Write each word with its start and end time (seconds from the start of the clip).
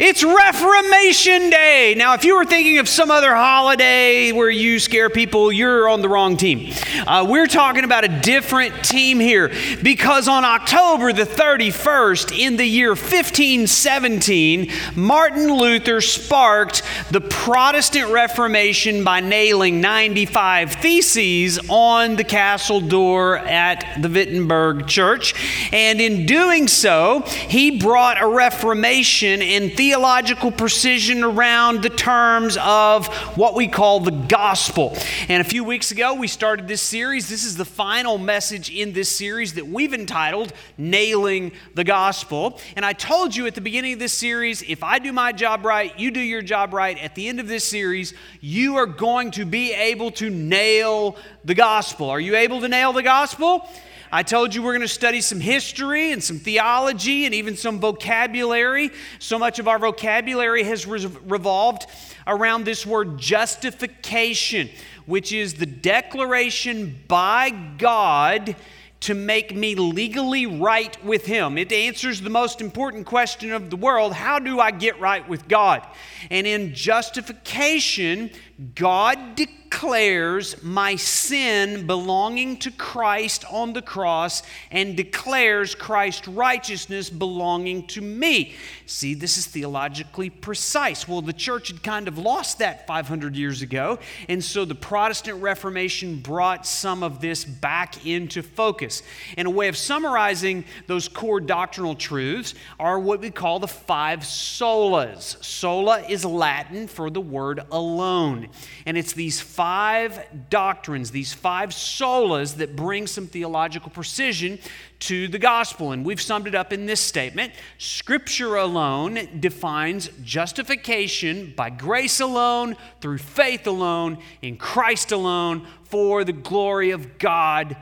It's 0.00 0.22
Reformation 0.22 1.50
Day. 1.50 1.96
Now, 1.96 2.14
if 2.14 2.24
you 2.24 2.36
were 2.36 2.44
thinking 2.44 2.78
of 2.78 2.88
some 2.88 3.10
other 3.10 3.34
holiday 3.34 4.30
where 4.30 4.48
you 4.48 4.78
scare 4.78 5.10
people, 5.10 5.50
you're 5.50 5.88
on 5.88 6.02
the 6.02 6.08
wrong 6.08 6.36
team. 6.36 6.72
Uh, 7.04 7.26
we're 7.28 7.48
talking 7.48 7.82
about 7.82 8.04
a 8.04 8.20
different 8.20 8.84
team 8.84 9.18
here 9.18 9.50
because 9.82 10.28
on 10.28 10.44
October 10.44 11.12
the 11.12 11.24
31st, 11.24 12.38
in 12.38 12.56
the 12.56 12.64
year 12.64 12.90
1517, 12.90 14.70
Martin 14.94 15.52
Luther 15.52 16.00
sparked 16.00 16.84
the 17.10 17.20
Protestant 17.20 18.12
Reformation 18.12 19.02
by 19.02 19.18
nailing 19.18 19.80
95 19.80 20.74
theses 20.74 21.58
on 21.68 22.14
the 22.14 22.22
castle 22.22 22.80
door 22.80 23.38
at 23.38 24.00
the 24.00 24.08
Wittenberg 24.08 24.86
Church. 24.86 25.34
And 25.72 26.00
in 26.00 26.24
doing 26.24 26.68
so, 26.68 27.22
he 27.26 27.80
brought 27.80 28.22
a 28.22 28.28
Reformation 28.28 29.42
in 29.42 29.70
theology 29.70 29.87
theological 29.88 30.50
precision 30.50 31.24
around 31.24 31.82
the 31.82 31.88
terms 31.88 32.58
of 32.60 33.06
what 33.38 33.54
we 33.54 33.66
call 33.66 34.00
the 34.00 34.10
gospel. 34.10 34.94
And 35.30 35.40
a 35.40 35.44
few 35.44 35.64
weeks 35.64 35.90
ago, 35.90 36.12
we 36.12 36.28
started 36.28 36.68
this 36.68 36.82
series. 36.82 37.26
This 37.26 37.42
is 37.42 37.56
the 37.56 37.64
final 37.64 38.18
message 38.18 38.68
in 38.68 38.92
this 38.92 39.08
series 39.08 39.54
that 39.54 39.66
we've 39.66 39.94
entitled 39.94 40.52
Nailing 40.76 41.52
the 41.74 41.84
Gospel. 41.84 42.60
And 42.76 42.84
I 42.84 42.92
told 42.92 43.34
you 43.34 43.46
at 43.46 43.54
the 43.54 43.62
beginning 43.62 43.94
of 43.94 43.98
this 43.98 44.12
series 44.12 44.60
if 44.60 44.84
I 44.84 44.98
do 44.98 45.10
my 45.10 45.32
job 45.32 45.64
right, 45.64 45.98
you 45.98 46.10
do 46.10 46.20
your 46.20 46.42
job 46.42 46.74
right, 46.74 46.98
at 46.98 47.14
the 47.14 47.26
end 47.26 47.40
of 47.40 47.48
this 47.48 47.64
series, 47.64 48.12
you 48.42 48.76
are 48.76 48.84
going 48.84 49.30
to 49.30 49.46
be 49.46 49.72
able 49.72 50.10
to 50.10 50.28
nail 50.28 51.16
the 51.46 51.54
gospel. 51.54 52.10
Are 52.10 52.20
you 52.20 52.36
able 52.36 52.60
to 52.60 52.68
nail 52.68 52.92
the 52.92 53.02
gospel? 53.02 53.66
I 54.10 54.22
told 54.22 54.54
you 54.54 54.62
we're 54.62 54.72
going 54.72 54.80
to 54.80 54.88
study 54.88 55.20
some 55.20 55.40
history 55.40 56.12
and 56.12 56.22
some 56.22 56.38
theology 56.38 57.26
and 57.26 57.34
even 57.34 57.56
some 57.56 57.78
vocabulary. 57.78 58.90
So 59.18 59.38
much 59.38 59.58
of 59.58 59.68
our 59.68 59.78
vocabulary 59.78 60.62
has 60.64 60.86
re- 60.86 61.06
revolved 61.24 61.86
around 62.26 62.64
this 62.64 62.86
word 62.86 63.18
justification, 63.18 64.70
which 65.06 65.32
is 65.32 65.54
the 65.54 65.66
declaration 65.66 66.98
by 67.06 67.50
God 67.50 68.56
to 69.00 69.14
make 69.14 69.54
me 69.54 69.74
legally 69.74 70.46
right 70.46 71.04
with 71.04 71.24
Him. 71.24 71.56
It 71.56 71.70
answers 71.70 72.20
the 72.20 72.30
most 72.30 72.60
important 72.60 73.06
question 73.06 73.52
of 73.52 73.70
the 73.70 73.76
world 73.76 74.12
how 74.12 74.38
do 74.38 74.58
I 74.58 74.70
get 74.70 74.98
right 75.00 75.26
with 75.28 75.46
God? 75.48 75.86
And 76.30 76.46
in 76.46 76.74
justification, 76.74 78.30
God 78.74 79.36
declares 79.36 80.60
my 80.64 80.96
sin 80.96 81.86
belonging 81.86 82.56
to 82.56 82.72
Christ 82.72 83.44
on 83.48 83.72
the 83.72 83.82
cross 83.82 84.42
and 84.72 84.96
declares 84.96 85.76
Christ's 85.76 86.26
righteousness 86.26 87.08
belonging 87.08 87.86
to 87.88 88.00
me. 88.00 88.56
See, 88.86 89.14
this 89.14 89.38
is 89.38 89.46
theologically 89.46 90.30
precise. 90.30 91.06
Well, 91.06 91.22
the 91.22 91.32
church 91.32 91.68
had 91.68 91.84
kind 91.84 92.08
of 92.08 92.18
lost 92.18 92.58
that 92.58 92.86
500 92.88 93.36
years 93.36 93.62
ago, 93.62 94.00
and 94.28 94.42
so 94.42 94.64
the 94.64 94.74
Protestant 94.74 95.40
Reformation 95.40 96.18
brought 96.18 96.66
some 96.66 97.04
of 97.04 97.20
this 97.20 97.44
back 97.44 98.04
into 98.04 98.42
focus. 98.42 99.04
And 99.36 99.46
a 99.46 99.50
way 99.50 99.68
of 99.68 99.76
summarizing 99.76 100.64
those 100.88 101.06
core 101.06 101.40
doctrinal 101.40 101.94
truths 101.94 102.54
are 102.80 102.98
what 102.98 103.20
we 103.20 103.30
call 103.30 103.60
the 103.60 103.68
five 103.68 104.20
solas. 104.20 105.44
Sola 105.44 106.00
is 106.08 106.24
Latin 106.24 106.88
for 106.88 107.10
the 107.10 107.20
word 107.20 107.60
alone. 107.70 108.47
And 108.86 108.96
it's 108.96 109.12
these 109.12 109.40
five 109.40 110.48
doctrines, 110.50 111.10
these 111.10 111.32
five 111.32 111.70
solas 111.70 112.56
that 112.56 112.76
bring 112.76 113.06
some 113.06 113.26
theological 113.26 113.90
precision 113.90 114.58
to 115.00 115.28
the 115.28 115.38
gospel. 115.38 115.92
And 115.92 116.04
we've 116.04 116.20
summed 116.20 116.46
it 116.46 116.54
up 116.54 116.72
in 116.72 116.86
this 116.86 117.00
statement 117.00 117.52
Scripture 117.78 118.56
alone 118.56 119.40
defines 119.40 120.10
justification 120.22 121.52
by 121.56 121.70
grace 121.70 122.20
alone, 122.20 122.76
through 123.00 123.18
faith 123.18 123.66
alone, 123.66 124.18
in 124.42 124.56
Christ 124.56 125.12
alone, 125.12 125.66
for 125.84 126.24
the 126.24 126.32
glory 126.32 126.90
of 126.90 127.18
God 127.18 127.76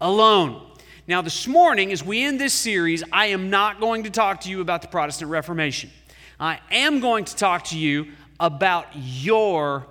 alone. 0.00 0.68
Now, 1.08 1.20
this 1.20 1.48
morning, 1.48 1.90
as 1.92 2.04
we 2.04 2.22
end 2.22 2.40
this 2.40 2.54
series, 2.54 3.02
I 3.12 3.26
am 3.26 3.50
not 3.50 3.80
going 3.80 4.04
to 4.04 4.10
talk 4.10 4.42
to 4.42 4.48
you 4.48 4.60
about 4.60 4.82
the 4.82 4.88
Protestant 4.88 5.30
Reformation. 5.30 5.90
I 6.38 6.60
am 6.70 7.00
going 7.00 7.24
to 7.24 7.36
talk 7.36 7.64
to 7.66 7.78
you 7.78 8.12
about 8.38 8.86
your 8.94 9.86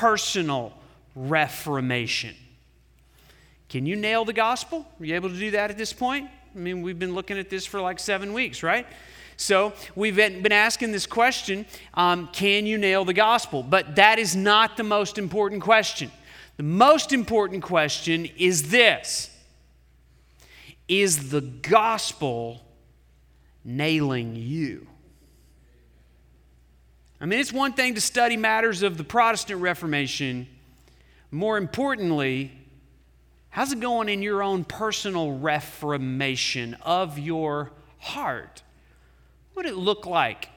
personal 0.00 0.74
reformation. 1.14 2.34
Can 3.70 3.86
you 3.86 3.96
nail 3.96 4.26
the 4.26 4.34
gospel? 4.34 4.86
Are 5.00 5.04
you 5.04 5.14
able 5.14 5.30
to 5.30 5.38
do 5.38 5.52
that 5.52 5.70
at 5.70 5.78
this 5.78 5.92
point? 5.92 6.28
I 6.54 6.58
mean, 6.58 6.82
we've 6.82 6.98
been 6.98 7.14
looking 7.14 7.38
at 7.38 7.48
this 7.48 7.64
for 7.64 7.80
like 7.80 7.98
seven 7.98 8.34
weeks, 8.34 8.62
right? 8.62 8.86
So 9.38 9.72
we've 9.94 10.16
been 10.16 10.52
asking 10.52 10.92
this 10.92 11.06
question 11.06 11.64
um, 11.94 12.28
can 12.32 12.66
you 12.66 12.76
nail 12.76 13.06
the 13.06 13.14
gospel? 13.14 13.62
But 13.62 13.96
that 13.96 14.18
is 14.18 14.36
not 14.36 14.76
the 14.76 14.84
most 14.84 15.16
important 15.16 15.62
question. 15.62 16.10
The 16.58 16.62
most 16.62 17.12
important 17.12 17.62
question 17.62 18.26
is 18.36 18.70
this 18.70 19.30
Is 20.88 21.30
the 21.30 21.40
gospel 21.40 22.60
nailing 23.64 24.36
you? 24.36 24.86
I 27.20 27.24
mean, 27.24 27.40
it's 27.40 27.52
one 27.52 27.72
thing 27.72 27.94
to 27.94 28.00
study 28.00 28.36
matters 28.36 28.82
of 28.82 28.98
the 28.98 29.04
Protestant 29.04 29.60
Reformation. 29.60 30.46
More 31.30 31.56
importantly, 31.56 32.52
how's 33.48 33.72
it 33.72 33.80
going 33.80 34.10
in 34.10 34.20
your 34.20 34.42
own 34.42 34.64
personal 34.64 35.32
reformation 35.32 36.76
of 36.82 37.18
your 37.18 37.72
heart? 37.98 38.62
What 39.54 39.64
would 39.64 39.72
it 39.72 39.78
look 39.78 40.04
like 40.04 40.50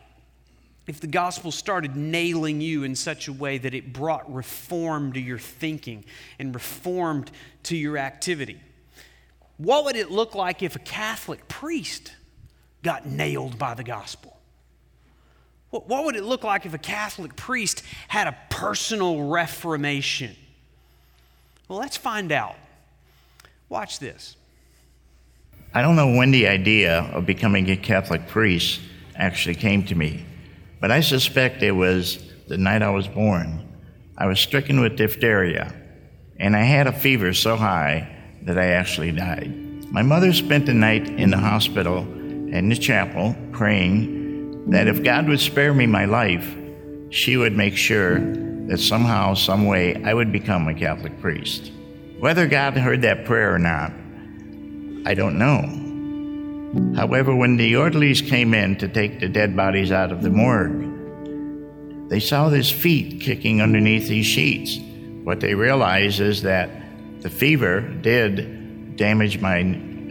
if 0.85 0.99
the 0.99 1.07
gospel 1.07 1.51
started 1.51 1.95
nailing 1.95 2.59
you 2.59 2.83
in 2.83 2.93
such 2.93 3.29
a 3.29 3.33
way 3.33 3.57
that 3.57 3.73
it 3.73 3.93
brought 3.93 4.31
reform 4.33 5.13
to 5.13 5.19
your 5.19 5.39
thinking 5.39 6.03
and 6.39 6.53
reformed 6.53 7.31
to 7.63 7.77
your 7.77 7.97
activity? 7.97 8.59
What 9.55 9.85
would 9.85 9.95
it 9.95 10.11
look 10.11 10.35
like 10.35 10.61
if 10.61 10.75
a 10.75 10.79
Catholic 10.79 11.47
priest 11.47 12.13
got 12.83 13.05
nailed 13.05 13.57
by 13.57 13.75
the 13.75 13.83
gospel? 13.83 14.38
What 15.71 16.05
would 16.05 16.15
it 16.15 16.23
look 16.23 16.43
like 16.43 16.65
if 16.65 16.73
a 16.73 16.79
Catholic 16.79 17.35
priest 17.35 17.83
had 18.07 18.27
a 18.27 18.35
personal 18.49 19.29
reformation? 19.29 20.35
Well, 21.67 21.77
let's 21.77 21.97
find 21.97 22.31
out. 22.31 22.55
Watch 23.69 23.99
this. 23.99 24.35
I 25.71 25.83
don't 25.83 25.95
know 25.95 26.15
when 26.15 26.31
the 26.31 26.47
idea 26.47 27.01
of 27.13 27.27
becoming 27.27 27.69
a 27.69 27.77
Catholic 27.77 28.27
priest 28.27 28.81
actually 29.15 29.53
came 29.53 29.85
to 29.85 29.95
me, 29.95 30.25
but 30.81 30.89
I 30.89 31.01
suspect 31.01 31.61
it 31.61 31.71
was 31.71 32.23
the 32.47 32.57
night 32.57 32.81
I 32.81 32.89
was 32.89 33.07
born. 33.07 33.67
I 34.17 34.25
was 34.25 34.39
stricken 34.39 34.81
with 34.81 34.97
diphtheria, 34.97 35.71
and 36.39 36.55
I 36.55 36.61
had 36.61 36.87
a 36.87 36.91
fever 36.91 37.31
so 37.33 37.55
high 37.55 38.09
that 38.41 38.57
I 38.57 38.69
actually 38.71 39.11
died. 39.11 39.53
My 39.91 40.01
mother 40.01 40.33
spent 40.33 40.65
the 40.65 40.73
night 40.73 41.07
in 41.07 41.29
the 41.29 41.37
hospital 41.37 41.99
in 41.99 42.69
the 42.69 42.75
chapel 42.75 43.35
praying 43.51 44.18
that 44.71 44.87
if 44.87 45.03
God 45.03 45.27
would 45.27 45.39
spare 45.39 45.73
me 45.73 45.85
my 45.85 46.05
life, 46.05 46.55
she 47.09 47.37
would 47.37 47.55
make 47.55 47.75
sure 47.75 48.19
that 48.67 48.79
somehow, 48.79 49.33
some 49.33 49.65
way, 49.65 50.01
I 50.03 50.13
would 50.13 50.31
become 50.31 50.67
a 50.67 50.75
Catholic 50.75 51.19
priest. 51.19 51.71
Whether 52.19 52.47
God 52.47 52.77
heard 52.77 53.01
that 53.01 53.25
prayer 53.25 53.53
or 53.53 53.59
not, 53.59 53.91
I 55.07 55.15
don't 55.15 55.39
know. 55.39 56.95
However, 56.95 57.35
when 57.35 57.57
the 57.57 57.75
orderlies 57.77 58.21
came 58.21 58.53
in 58.53 58.75
to 58.77 58.87
take 58.87 59.19
the 59.19 59.27
dead 59.27 59.55
bodies 59.55 59.91
out 59.91 60.11
of 60.11 60.21
the 60.21 60.29
morgue, 60.29 62.09
they 62.09 62.19
saw 62.19 62.49
his 62.49 62.69
feet 62.69 63.21
kicking 63.21 63.61
underneath 63.61 64.07
these 64.07 64.25
sheets. 64.25 64.77
What 65.23 65.39
they 65.39 65.55
realized 65.55 66.19
is 66.19 66.43
that 66.43 66.69
the 67.21 67.29
fever 67.29 67.81
did 67.81 68.95
damage 68.97 69.39
my 69.39 69.63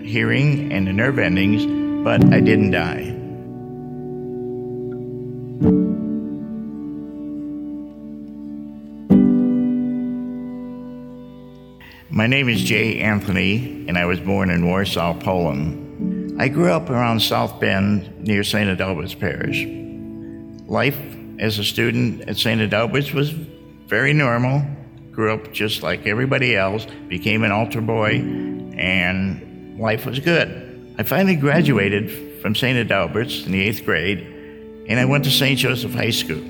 hearing 0.02 0.72
and 0.72 0.87
the 0.87 0.93
nerve 0.93 1.19
endings, 1.19 1.64
but 2.05 2.25
I 2.32 2.40
didn't 2.40 2.72
die. 2.72 3.18
My 12.19 12.26
name 12.26 12.49
is 12.49 12.65
Jay 12.65 12.99
Anthony, 12.99 13.87
and 13.87 13.97
I 13.97 14.05
was 14.05 14.19
born 14.19 14.50
in 14.50 14.67
Warsaw, 14.67 15.15
Poland. 15.20 16.43
I 16.43 16.49
grew 16.49 16.73
up 16.73 16.91
around 16.91 17.23
South 17.23 17.61
Bend 17.61 18.26
near 18.26 18.43
St. 18.43 18.69
Adalbert's 18.69 19.15
Parish. 19.15 19.65
Life 20.69 20.99
as 21.38 21.61
a 21.61 21.65
student 21.65 22.29
at 22.29 22.37
St. 22.37 22.61
Adalbert's 22.61 23.12
was 23.12 23.31
very 23.31 24.12
normal. 24.12 24.65
Grew 25.12 25.32
up 25.32 25.53
just 25.53 25.85
like 25.85 26.09
everybody 26.09 26.56
else, 26.56 26.88
became 27.06 27.44
an 27.44 27.53
altar 27.53 27.81
boy, 27.81 28.15
and 28.76 29.79
life 29.79 30.05
was 30.05 30.19
good. 30.19 30.97
I 30.99 31.05
finally 31.05 31.37
graduated 31.37 32.43
from 32.43 32.56
St. 32.56 32.91
Adalbert's 32.91 33.47
in 33.47 33.53
the 33.53 33.62
eighth 33.62 33.85
grade, 33.85 34.19
and 34.88 34.99
I 34.99 35.05
went 35.05 35.23
to 35.26 35.31
St. 35.31 35.56
Joseph 35.56 35.94
High 35.94 36.11
School. 36.11 36.43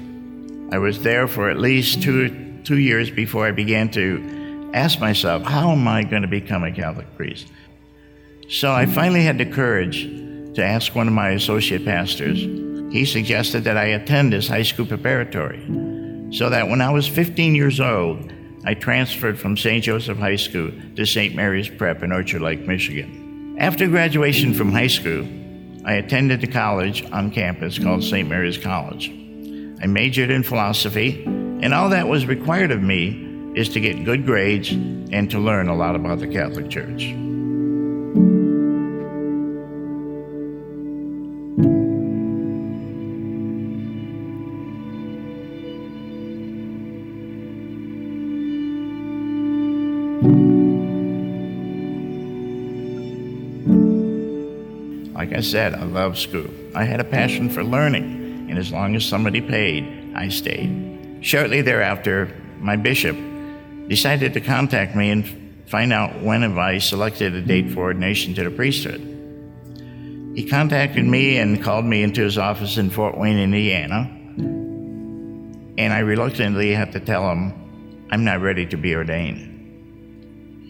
I 0.72 0.78
was 0.78 1.02
there 1.02 1.28
for 1.28 1.50
at 1.50 1.58
least 1.58 2.02
two, 2.02 2.58
two 2.64 2.78
years 2.78 3.10
before 3.10 3.46
I 3.46 3.50
began 3.50 3.90
to 3.90 4.37
asked 4.74 5.00
myself, 5.00 5.42
how 5.44 5.70
am 5.72 5.86
I 5.88 6.04
going 6.04 6.22
to 6.22 6.28
become 6.28 6.64
a 6.64 6.72
Catholic 6.72 7.14
priest? 7.16 7.48
So 8.48 8.72
I 8.72 8.86
finally 8.86 9.22
had 9.22 9.38
the 9.38 9.46
courage 9.46 10.04
to 10.54 10.64
ask 10.64 10.94
one 10.94 11.06
of 11.06 11.14
my 11.14 11.30
associate 11.30 11.84
pastors. 11.84 12.38
He 12.92 13.04
suggested 13.04 13.64
that 13.64 13.76
I 13.76 13.84
attend 13.84 14.32
his 14.32 14.48
high 14.48 14.62
school 14.62 14.86
preparatory. 14.86 15.64
So 16.30 16.50
that 16.50 16.68
when 16.68 16.80
I 16.80 16.90
was 16.90 17.06
15 17.06 17.54
years 17.54 17.80
old, 17.80 18.32
I 18.64 18.74
transferred 18.74 19.38
from 19.38 19.56
St. 19.56 19.84
Joseph 19.84 20.18
High 20.18 20.36
School 20.36 20.72
to 20.96 21.06
St. 21.06 21.34
Mary's 21.34 21.68
Prep 21.68 22.02
in 22.02 22.12
Orchard 22.12 22.42
Lake, 22.42 22.66
Michigan. 22.66 23.56
After 23.58 23.86
graduation 23.86 24.52
from 24.52 24.72
high 24.72 24.88
school, 24.88 25.26
I 25.84 25.94
attended 25.94 26.42
a 26.44 26.46
college 26.46 27.04
on 27.12 27.30
campus 27.30 27.78
called 27.78 28.04
St. 28.04 28.28
Mary's 28.28 28.58
College. 28.58 29.10
I 29.82 29.86
majored 29.86 30.30
in 30.30 30.42
philosophy, 30.42 31.22
and 31.24 31.72
all 31.72 31.88
that 31.90 32.08
was 32.08 32.26
required 32.26 32.70
of 32.70 32.82
me 32.82 33.27
is 33.58 33.68
to 33.68 33.80
get 33.80 34.04
good 34.04 34.24
grades 34.24 34.70
and 34.70 35.28
to 35.28 35.36
learn 35.36 35.66
a 35.66 35.74
lot 35.74 35.96
about 35.96 36.20
the 36.20 36.28
Catholic 36.28 36.70
Church. 36.70 37.12
Like 55.12 55.32
I 55.32 55.40
said, 55.40 55.74
I 55.74 55.82
love 55.82 56.16
school. 56.16 56.46
I 56.76 56.84
had 56.84 57.00
a 57.00 57.04
passion 57.04 57.50
for 57.50 57.64
learning, 57.64 58.46
and 58.48 58.56
as 58.56 58.70
long 58.70 58.94
as 58.94 59.04
somebody 59.04 59.40
paid, 59.40 60.12
I 60.14 60.28
stayed. 60.28 61.18
Shortly 61.22 61.60
thereafter, 61.60 62.32
my 62.60 62.76
bishop 62.76 63.16
decided 63.88 64.34
to 64.34 64.40
contact 64.40 64.94
me 64.94 65.10
and 65.10 65.26
find 65.66 65.92
out 65.92 66.22
when 66.22 66.42
have 66.42 66.58
I 66.58 66.78
selected 66.78 67.34
a 67.34 67.42
date 67.42 67.70
for 67.72 67.80
ordination 67.80 68.34
to 68.34 68.44
the 68.44 68.50
priesthood. 68.50 69.00
He 70.34 70.46
contacted 70.48 71.04
me 71.04 71.38
and 71.38 71.62
called 71.62 71.84
me 71.84 72.02
into 72.02 72.22
his 72.22 72.38
office 72.38 72.76
in 72.76 72.90
Fort 72.90 73.16
Wayne, 73.16 73.38
Indiana, 73.38 74.14
and 75.78 75.92
I 75.92 76.00
reluctantly 76.00 76.72
had 76.72 76.92
to 76.92 77.00
tell 77.00 77.28
him 77.30 78.06
I'm 78.10 78.24
not 78.24 78.40
ready 78.40 78.66
to 78.66 78.76
be 78.76 78.94
ordained. 78.94 79.56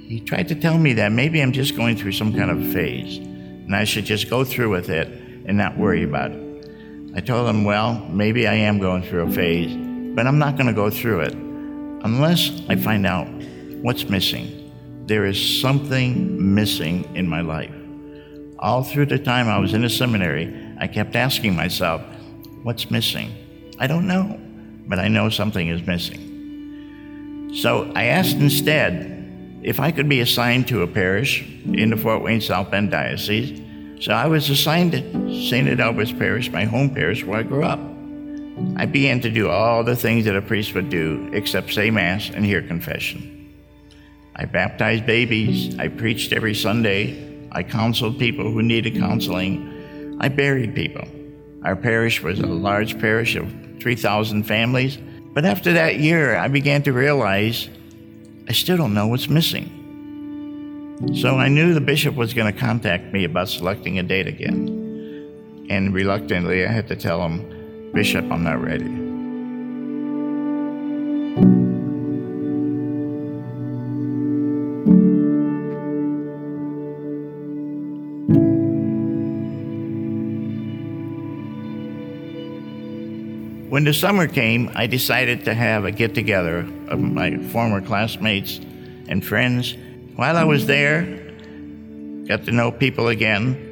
He 0.06 0.20
tried 0.20 0.48
to 0.48 0.54
tell 0.54 0.78
me 0.78 0.94
that 0.94 1.12
maybe 1.12 1.42
I'm 1.42 1.52
just 1.52 1.76
going 1.76 1.96
through 1.96 2.12
some 2.12 2.34
kind 2.34 2.50
of 2.50 2.72
phase 2.72 3.18
and 3.18 3.76
I 3.76 3.84
should 3.84 4.06
just 4.06 4.30
go 4.30 4.44
through 4.44 4.70
with 4.70 4.88
it 4.88 5.08
and 5.44 5.58
not 5.58 5.76
worry 5.76 6.02
about 6.02 6.30
it. 6.30 6.70
I 7.14 7.20
told 7.20 7.48
him, 7.48 7.64
well, 7.64 7.98
maybe 8.08 8.46
I 8.46 8.54
am 8.54 8.78
going 8.78 9.02
through 9.02 9.24
a 9.24 9.30
phase, 9.30 9.76
but 10.14 10.26
I'm 10.26 10.38
not 10.38 10.56
going 10.56 10.68
to 10.68 10.72
go 10.72 10.88
through 10.88 11.20
it 11.20 11.47
unless 12.02 12.50
I 12.68 12.76
find 12.76 13.06
out 13.06 13.26
what's 13.82 14.08
missing. 14.08 14.72
There 15.06 15.24
is 15.24 15.60
something 15.60 16.54
missing 16.54 17.04
in 17.14 17.28
my 17.28 17.40
life. 17.40 17.74
All 18.58 18.82
through 18.82 19.06
the 19.06 19.18
time 19.18 19.48
I 19.48 19.58
was 19.58 19.72
in 19.72 19.82
the 19.82 19.90
seminary, 19.90 20.54
I 20.80 20.86
kept 20.86 21.16
asking 21.16 21.54
myself, 21.54 22.02
what's 22.62 22.90
missing? 22.90 23.32
I 23.78 23.86
don't 23.86 24.06
know, 24.06 24.38
but 24.86 24.98
I 24.98 25.08
know 25.08 25.30
something 25.30 25.68
is 25.68 25.86
missing. 25.86 27.52
So 27.54 27.90
I 27.94 28.04
asked 28.04 28.36
instead 28.36 29.60
if 29.62 29.80
I 29.80 29.90
could 29.90 30.08
be 30.08 30.20
assigned 30.20 30.68
to 30.68 30.82
a 30.82 30.86
parish 30.86 31.42
in 31.64 31.90
the 31.90 31.96
Fort 31.96 32.22
Wayne 32.22 32.40
South 32.40 32.70
Bend 32.70 32.90
Diocese. 32.90 33.60
So 34.00 34.12
I 34.12 34.26
was 34.26 34.50
assigned 34.50 34.92
to 34.92 35.02
St. 35.48 35.68
Adalbert's 35.68 36.12
Parish, 36.12 36.50
my 36.50 36.64
home 36.64 36.94
parish 36.94 37.24
where 37.24 37.40
I 37.40 37.42
grew 37.42 37.64
up. 37.64 37.80
I 38.76 38.86
began 38.86 39.20
to 39.20 39.30
do 39.30 39.48
all 39.48 39.82
the 39.82 39.96
things 39.96 40.24
that 40.26 40.36
a 40.36 40.42
priest 40.42 40.74
would 40.74 40.88
do 40.88 41.28
except 41.32 41.72
say 41.72 41.90
Mass 41.90 42.30
and 42.30 42.44
hear 42.44 42.62
confession. 42.62 43.34
I 44.36 44.44
baptized 44.44 45.04
babies. 45.04 45.76
I 45.78 45.88
preached 45.88 46.32
every 46.32 46.54
Sunday. 46.54 47.48
I 47.50 47.64
counseled 47.64 48.18
people 48.18 48.50
who 48.50 48.62
needed 48.62 48.96
counseling. 48.96 50.16
I 50.20 50.28
buried 50.28 50.76
people. 50.76 51.06
Our 51.64 51.74
parish 51.74 52.22
was 52.22 52.38
a 52.38 52.46
large 52.46 53.00
parish 53.00 53.34
of 53.34 53.52
3,000 53.80 54.44
families. 54.44 54.96
But 55.34 55.44
after 55.44 55.72
that 55.72 55.98
year, 55.98 56.36
I 56.36 56.46
began 56.46 56.82
to 56.84 56.92
realize 56.92 57.68
I 58.48 58.52
still 58.52 58.76
don't 58.76 58.94
know 58.94 59.08
what's 59.08 59.28
missing. 59.28 59.74
So 61.14 61.36
I 61.36 61.48
knew 61.48 61.74
the 61.74 61.80
bishop 61.80 62.14
was 62.14 62.32
going 62.32 62.52
to 62.52 62.58
contact 62.58 63.12
me 63.12 63.24
about 63.24 63.48
selecting 63.48 63.98
a 63.98 64.02
date 64.02 64.26
again. 64.26 65.66
And 65.68 65.92
reluctantly, 65.92 66.64
I 66.64 66.70
had 66.70 66.88
to 66.88 66.96
tell 66.96 67.22
him 67.22 67.57
Bishop, 67.92 68.30
I'm 68.30 68.44
not 68.44 68.62
ready. 68.62 69.08
When 83.68 83.84
the 83.84 83.92
summer 83.92 84.26
came, 84.26 84.70
I 84.74 84.86
decided 84.86 85.44
to 85.44 85.54
have 85.54 85.84
a 85.84 85.92
get 85.92 86.14
together 86.14 86.60
of 86.88 87.00
my 87.00 87.36
former 87.36 87.80
classmates 87.80 88.58
and 89.08 89.24
friends. 89.24 89.76
While 90.16 90.36
I 90.36 90.44
was 90.44 90.66
there, 90.66 91.02
got 92.26 92.44
to 92.44 92.52
know 92.52 92.72
people 92.72 93.08
again, 93.08 93.67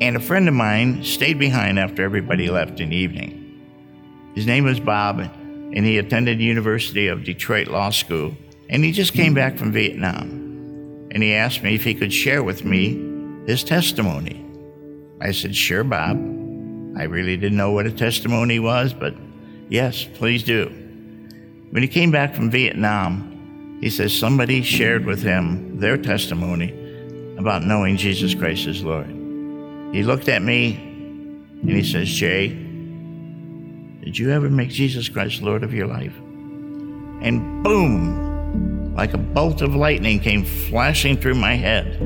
and 0.00 0.16
a 0.16 0.20
friend 0.20 0.46
of 0.48 0.54
mine 0.54 1.02
stayed 1.02 1.38
behind 1.38 1.78
after 1.78 2.02
everybody 2.02 2.50
left 2.50 2.80
in 2.80 2.90
the 2.90 2.96
evening. 2.96 3.42
His 4.34 4.46
name 4.46 4.64
was 4.64 4.78
Bob, 4.78 5.20
and 5.20 5.84
he 5.86 5.98
attended 5.98 6.40
University 6.40 7.08
of 7.08 7.24
Detroit 7.24 7.68
Law 7.68 7.90
School, 7.90 8.36
and 8.68 8.84
he 8.84 8.92
just 8.92 9.14
came 9.14 9.32
back 9.32 9.56
from 9.56 9.72
Vietnam. 9.72 11.08
And 11.10 11.22
he 11.22 11.32
asked 11.32 11.62
me 11.62 11.74
if 11.74 11.84
he 11.84 11.94
could 11.94 12.12
share 12.12 12.42
with 12.42 12.64
me 12.64 13.44
his 13.46 13.64
testimony. 13.64 14.44
I 15.20 15.32
said, 15.32 15.56
Sure, 15.56 15.84
Bob. 15.84 16.16
I 16.98 17.04
really 17.04 17.36
didn't 17.36 17.56
know 17.56 17.72
what 17.72 17.86
a 17.86 17.92
testimony 17.92 18.58
was, 18.58 18.92
but 18.92 19.14
yes, 19.70 20.06
please 20.14 20.42
do. 20.42 20.66
When 21.70 21.82
he 21.82 21.88
came 21.88 22.10
back 22.10 22.34
from 22.34 22.50
Vietnam, 22.50 23.78
he 23.80 23.88
says 23.88 24.12
somebody 24.16 24.62
shared 24.62 25.06
with 25.06 25.22
him 25.22 25.78
their 25.78 25.96
testimony 25.96 26.70
about 27.38 27.64
knowing 27.64 27.96
Jesus 27.96 28.34
Christ 28.34 28.66
as 28.66 28.82
Lord. 28.82 29.15
He 29.96 30.02
looked 30.02 30.28
at 30.28 30.42
me 30.42 30.74
and 30.74 31.70
he 31.70 31.82
says, 31.82 32.06
Jay, 32.06 32.48
did 32.48 34.18
you 34.18 34.30
ever 34.30 34.50
make 34.50 34.68
Jesus 34.68 35.08
Christ 35.08 35.40
Lord 35.40 35.64
of 35.64 35.72
your 35.72 35.86
life? 35.86 36.14
And 37.22 37.64
boom, 37.64 38.94
like 38.94 39.14
a 39.14 39.18
bolt 39.18 39.62
of 39.62 39.74
lightning 39.74 40.20
came 40.20 40.44
flashing 40.44 41.16
through 41.16 41.36
my 41.36 41.54
head. 41.54 41.96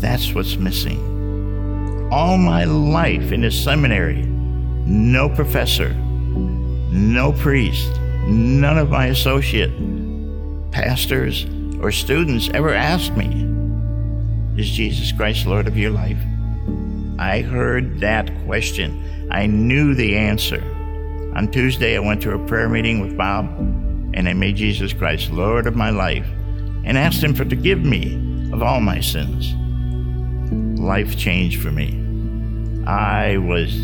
That's 0.00 0.34
what's 0.34 0.56
missing. 0.56 2.08
All 2.10 2.38
my 2.38 2.64
life 2.64 3.30
in 3.30 3.42
the 3.42 3.52
seminary, 3.52 4.22
no 4.22 5.28
professor, 5.28 5.90
no 5.94 7.32
priest, 7.34 8.00
none 8.26 8.78
of 8.78 8.90
my 8.90 9.06
associate 9.06 9.70
pastors 10.72 11.46
or 11.80 11.92
students 11.92 12.50
ever 12.52 12.74
asked 12.74 13.16
me, 13.16 13.46
Is 14.60 14.68
Jesus 14.68 15.12
Christ 15.12 15.46
Lord 15.46 15.68
of 15.68 15.76
your 15.76 15.92
life? 15.92 16.18
I 17.18 17.40
heard 17.40 18.00
that 18.00 18.30
question. 18.44 19.28
I 19.30 19.46
knew 19.46 19.94
the 19.94 20.16
answer. 20.16 20.62
On 21.34 21.50
Tuesday, 21.50 21.96
I 21.96 22.00
went 22.00 22.22
to 22.22 22.34
a 22.34 22.46
prayer 22.46 22.68
meeting 22.68 23.00
with 23.00 23.16
Bob, 23.16 23.46
and 24.14 24.28
I 24.28 24.32
made 24.32 24.56
Jesus 24.56 24.92
Christ 24.92 25.30
Lord 25.30 25.66
of 25.66 25.76
my 25.76 25.90
life 25.90 26.26
and 26.84 26.96
asked 26.96 27.22
Him 27.22 27.34
for 27.34 27.44
forgive 27.44 27.84
me 27.84 28.50
of 28.52 28.62
all 28.62 28.80
my 28.80 29.00
sins. 29.00 29.54
life 30.80 31.18
changed 31.18 31.60
for 31.60 31.70
me. 31.70 32.84
I 32.86 33.36
was 33.36 33.76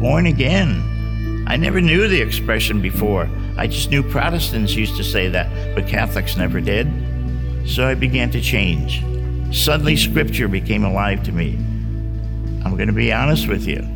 born 0.00 0.26
again. 0.26 1.44
I 1.46 1.56
never 1.56 1.80
knew 1.80 2.08
the 2.08 2.20
expression 2.20 2.80
before. 2.80 3.28
I 3.56 3.66
just 3.66 3.90
knew 3.90 4.02
Protestants 4.02 4.74
used 4.74 4.96
to 4.96 5.04
say 5.04 5.28
that, 5.28 5.74
but 5.74 5.86
Catholics 5.86 6.36
never 6.36 6.60
did. 6.60 6.90
So 7.66 7.86
I 7.86 7.94
began 7.94 8.30
to 8.30 8.40
change. 8.40 9.04
Suddenly, 9.54 9.96
Scripture 9.96 10.48
became 10.48 10.84
alive 10.84 11.22
to 11.24 11.32
me. 11.32 11.58
I'm 12.64 12.76
going 12.76 12.88
to 12.88 12.92
be 12.92 13.12
honest 13.12 13.48
with 13.48 13.66
you. 13.66 13.86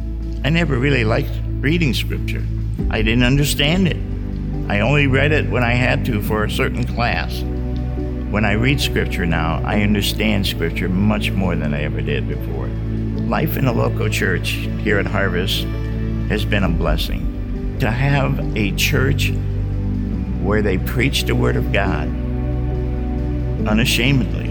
I 0.44 0.50
never 0.50 0.78
really 0.78 1.04
liked 1.04 1.30
reading 1.60 1.94
Scripture, 1.94 2.44
I 2.90 3.02
didn't 3.02 3.24
understand 3.24 3.88
it. 3.88 3.96
I 4.70 4.80
only 4.80 5.06
read 5.06 5.32
it 5.32 5.48
when 5.48 5.62
I 5.62 5.74
had 5.74 6.04
to 6.06 6.20
for 6.20 6.44
a 6.44 6.50
certain 6.50 6.84
class. 6.84 7.40
When 8.30 8.44
I 8.44 8.52
read 8.52 8.80
Scripture 8.80 9.24
now, 9.24 9.62
I 9.64 9.82
understand 9.82 10.46
Scripture 10.46 10.88
much 10.88 11.30
more 11.30 11.54
than 11.54 11.72
I 11.72 11.82
ever 11.82 12.00
did 12.00 12.28
before. 12.28 12.66
Life 13.28 13.56
in 13.56 13.66
a 13.66 13.72
local 13.72 14.08
church 14.08 14.50
here 14.82 14.98
at 14.98 15.06
Harvest 15.06 15.62
has 16.28 16.44
been 16.44 16.64
a 16.64 16.68
blessing. 16.68 17.76
To 17.80 17.90
have 17.90 18.56
a 18.56 18.72
church 18.72 19.30
where 20.42 20.62
they 20.62 20.78
preach 20.78 21.24
the 21.24 21.34
Word 21.34 21.56
of 21.56 21.72
God 21.72 22.08
unashamedly, 23.68 24.50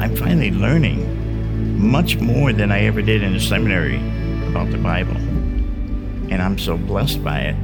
I'm 0.00 0.16
finally 0.16 0.50
learning 0.50 1.05
much 1.76 2.16
more 2.16 2.52
than 2.52 2.72
I 2.72 2.84
ever 2.84 3.02
did 3.02 3.22
in 3.22 3.34
the 3.34 3.40
seminary 3.40 3.96
about 4.48 4.70
the 4.70 4.78
Bible. 4.78 5.16
And 5.16 6.40
I'm 6.42 6.58
so 6.58 6.76
blessed 6.76 7.22
by 7.22 7.40
it. 7.40 7.56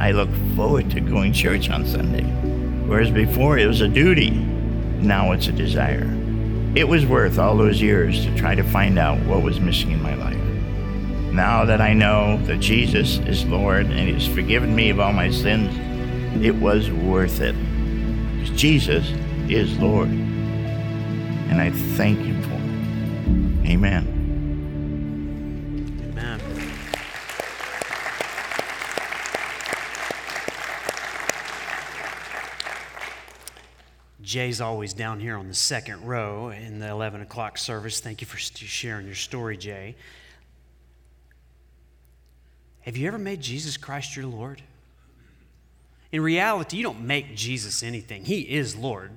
I 0.00 0.12
look 0.12 0.30
forward 0.54 0.90
to 0.92 1.00
going 1.00 1.32
to 1.32 1.38
church 1.38 1.68
on 1.68 1.86
Sunday. 1.86 2.24
Whereas 2.86 3.10
before 3.10 3.58
it 3.58 3.66
was 3.66 3.80
a 3.80 3.88
duty, 3.88 4.30
now 4.30 5.32
it's 5.32 5.48
a 5.48 5.52
desire. 5.52 6.08
It 6.76 6.86
was 6.86 7.04
worth 7.06 7.38
all 7.38 7.56
those 7.56 7.80
years 7.80 8.24
to 8.24 8.36
try 8.36 8.54
to 8.54 8.62
find 8.62 8.98
out 8.98 9.18
what 9.26 9.42
was 9.42 9.58
missing 9.58 9.90
in 9.90 10.02
my 10.02 10.14
life. 10.14 10.36
Now 11.32 11.64
that 11.64 11.80
I 11.80 11.92
know 11.92 12.38
that 12.44 12.60
Jesus 12.60 13.18
is 13.18 13.44
Lord 13.46 13.86
and 13.86 14.08
He's 14.08 14.26
forgiven 14.26 14.76
me 14.76 14.90
of 14.90 15.00
all 15.00 15.12
my 15.12 15.30
sins, 15.30 15.74
it 16.44 16.54
was 16.54 16.90
worth 16.90 17.40
it. 17.40 17.54
Because 18.38 18.60
Jesus 18.60 19.10
is 19.48 19.76
Lord. 19.78 20.08
And 20.08 21.60
I 21.60 21.70
thank 21.70 22.18
Him. 22.20 22.45
Amen. 23.66 24.06
Amen. 26.12 26.40
Jay's 34.22 34.60
always 34.60 34.92
down 34.92 35.18
here 35.18 35.36
on 35.36 35.48
the 35.48 35.54
second 35.54 36.06
row 36.06 36.50
in 36.50 36.78
the 36.78 36.88
11 36.88 37.22
o'clock 37.22 37.58
service. 37.58 37.98
Thank 37.98 38.20
you 38.20 38.28
for 38.28 38.36
sharing 38.38 39.04
your 39.04 39.16
story, 39.16 39.56
Jay. 39.56 39.96
Have 42.82 42.96
you 42.96 43.08
ever 43.08 43.18
made 43.18 43.40
Jesus 43.40 43.76
Christ 43.76 44.14
your 44.14 44.26
Lord? 44.26 44.62
In 46.12 46.20
reality, 46.20 46.76
you 46.76 46.84
don't 46.84 47.00
make 47.00 47.34
Jesus 47.34 47.82
anything, 47.82 48.24
He 48.24 48.42
is 48.42 48.76
Lord. 48.76 49.10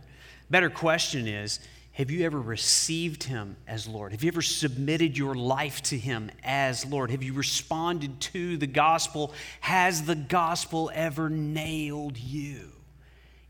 Better 0.50 0.72
question 0.72 1.27
is 1.27 1.60
have 2.00 2.10
you 2.10 2.25
ever 2.25 2.39
received 2.39 3.24
Him 3.24 3.58
as 3.68 3.86
Lord? 3.86 4.13
Have 4.13 4.24
you 4.24 4.29
ever 4.29 4.41
submitted 4.41 5.18
your 5.18 5.36
life 5.36 5.82
to 5.84 5.98
Him 5.98 6.32
as 6.46 6.86
Lord? 6.86 7.12
Have 7.12 7.24
you 7.24 7.34
responded 7.34 8.22
to 8.22 8.56
the 8.56 8.68
gospel? 8.68 9.34
Has 9.60 10.06
the 10.06 10.15
gospel 10.15 10.89
ever 10.94 11.29
nailed 11.29 12.18
you? 12.18 12.72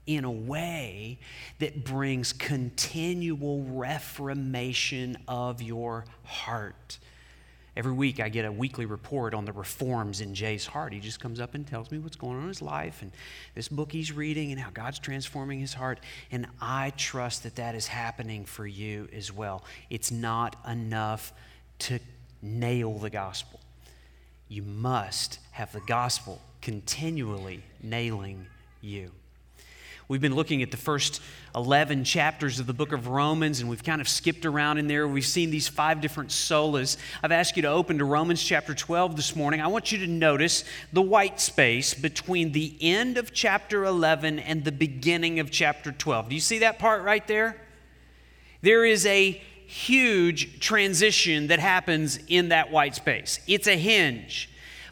in 0.08 0.26
a 0.26 0.32
way 0.32 1.20
that 1.60 1.86
brings 1.86 2.34
continual 2.34 3.62
reformation 3.62 5.16
of 5.28 5.62
your 5.62 6.04
heart. 6.24 6.98
Every 7.76 7.92
week, 7.92 8.20
I 8.20 8.30
get 8.30 8.46
a 8.46 8.52
weekly 8.52 8.86
report 8.86 9.34
on 9.34 9.46
the 9.46 9.54
reforms 9.54 10.22
in 10.22 10.34
Jay's 10.34 10.66
heart. 10.66 10.92
He 10.92 11.00
just 11.00 11.20
comes 11.20 11.40
up 11.40 11.56
and 11.56 11.66
tells 11.66 11.92
me 11.92 12.00
what's 12.00 12.16
going 12.16 12.36
on 12.36 12.44
in 12.44 12.48
his 12.48 12.62
life 12.62 13.02
and 13.02 13.12
this 13.56 13.68
book 13.68 13.92
he's 13.92 14.12
reading 14.12 14.52
and 14.52 14.60
how 14.60 14.70
God's 14.72 15.00
transforming 15.00 15.60
his 15.60 15.74
heart. 15.74 16.00
And 16.32 16.48
I 16.60 16.92
trust 16.98 17.44
that 17.44 17.56
that 17.56 17.76
is 17.76 17.88
happening 17.88 18.46
for 18.46 18.66
you 18.66 19.08
as 19.14 19.32
well. 19.32 19.64
It's 19.90 20.12
not 20.12 20.56
enough 20.68 21.32
to 21.80 22.00
nail 22.42 22.98
the 22.98 23.10
gospel, 23.10 23.60
you 24.48 24.64
must 24.64 25.40
have 25.52 25.72
the 25.72 25.82
gospel 25.82 26.42
continually 26.62 27.64
nailing 27.82 28.48
you. 28.82 29.12
We've 30.10 30.20
been 30.20 30.34
looking 30.34 30.64
at 30.64 30.72
the 30.72 30.78
first 30.78 31.22
11 31.54 32.04
chapters 32.04 32.60
of 32.60 32.66
the 32.66 32.74
book 32.74 32.94
of 32.94 33.10
Romans, 33.10 33.60
and 33.60 33.70
we've 33.70 33.84
kind 33.84 34.02
of 34.02 34.10
skipped 34.10 34.44
around 34.44 34.80
in 34.80 34.88
there. 34.88 35.08
We've 35.08 35.24
seen 35.24 35.52
these 35.52 35.68
five 35.68 36.02
different 36.02 36.32
solas. 36.32 36.98
I've 37.22 37.32
asked 37.32 37.56
you 37.56 37.62
to 37.62 37.68
open 37.68 38.00
to 38.00 38.06
Romans 38.06 38.42
chapter 38.42 38.74
12 38.74 39.16
this 39.16 39.36
morning. 39.36 39.62
I 39.62 39.68
want 39.68 39.92
you 39.92 40.00
to 40.00 40.08
notice 40.08 40.64
the 40.92 41.04
white 41.04 41.40
space 41.40 41.94
between 41.94 42.54
the 42.54 42.76
end 42.82 43.20
of 43.20 43.34
chapter 43.34 43.86
11 43.86 44.40
and 44.40 44.66
the 44.66 44.72
beginning 44.72 45.40
of 45.40 45.52
chapter 45.52 45.92
12. 45.92 46.30
Do 46.30 46.34
you 46.34 46.42
see 46.42 46.58
that 46.58 46.80
part 46.80 47.04
right 47.04 47.28
there? 47.28 47.56
There 48.64 48.84
is 48.84 49.06
a 49.06 49.40
huge 49.68 50.60
transition 50.60 51.50
that 51.50 51.60
happens 51.60 52.18
in 52.28 52.50
that 52.50 52.72
white 52.72 52.96
space, 52.96 53.40
it's 53.46 53.68
a 53.68 53.78
hinge. 53.78 54.50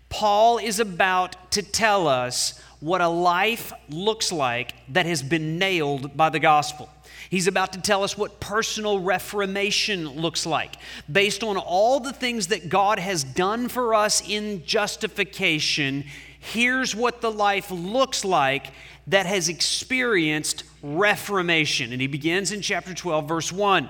Paul 0.09 0.59
is 0.59 0.79
about 0.79 1.51
to 1.51 1.63
tell 1.63 2.07
us 2.07 2.61
what 2.79 3.01
a 3.01 3.07
life 3.07 3.73
looks 3.89 4.31
like 4.31 4.73
that 4.89 5.05
has 5.05 5.23
been 5.23 5.57
nailed 5.57 6.15
by 6.15 6.29
the 6.29 6.39
gospel. 6.39 6.89
He's 7.29 7.47
about 7.47 7.73
to 7.73 7.81
tell 7.81 8.03
us 8.03 8.17
what 8.17 8.39
personal 8.39 8.99
reformation 8.99 10.07
looks 10.07 10.45
like 10.45 10.75
based 11.11 11.43
on 11.43 11.57
all 11.57 11.99
the 11.99 12.13
things 12.13 12.47
that 12.47 12.69
God 12.69 12.99
has 12.99 13.23
done 13.23 13.67
for 13.67 13.93
us 13.93 14.27
in 14.27 14.63
justification. 14.65 16.05
Here's 16.39 16.95
what 16.95 17.21
the 17.21 17.31
life 17.31 17.69
looks 17.71 18.23
like 18.23 18.71
that 19.07 19.25
has 19.25 19.49
experienced 19.49 20.63
reformation. 20.81 21.91
And 21.91 21.99
he 21.99 22.07
begins 22.07 22.51
in 22.51 22.61
chapter 22.61 22.93
12, 22.93 23.27
verse 23.27 23.51
1. 23.51 23.89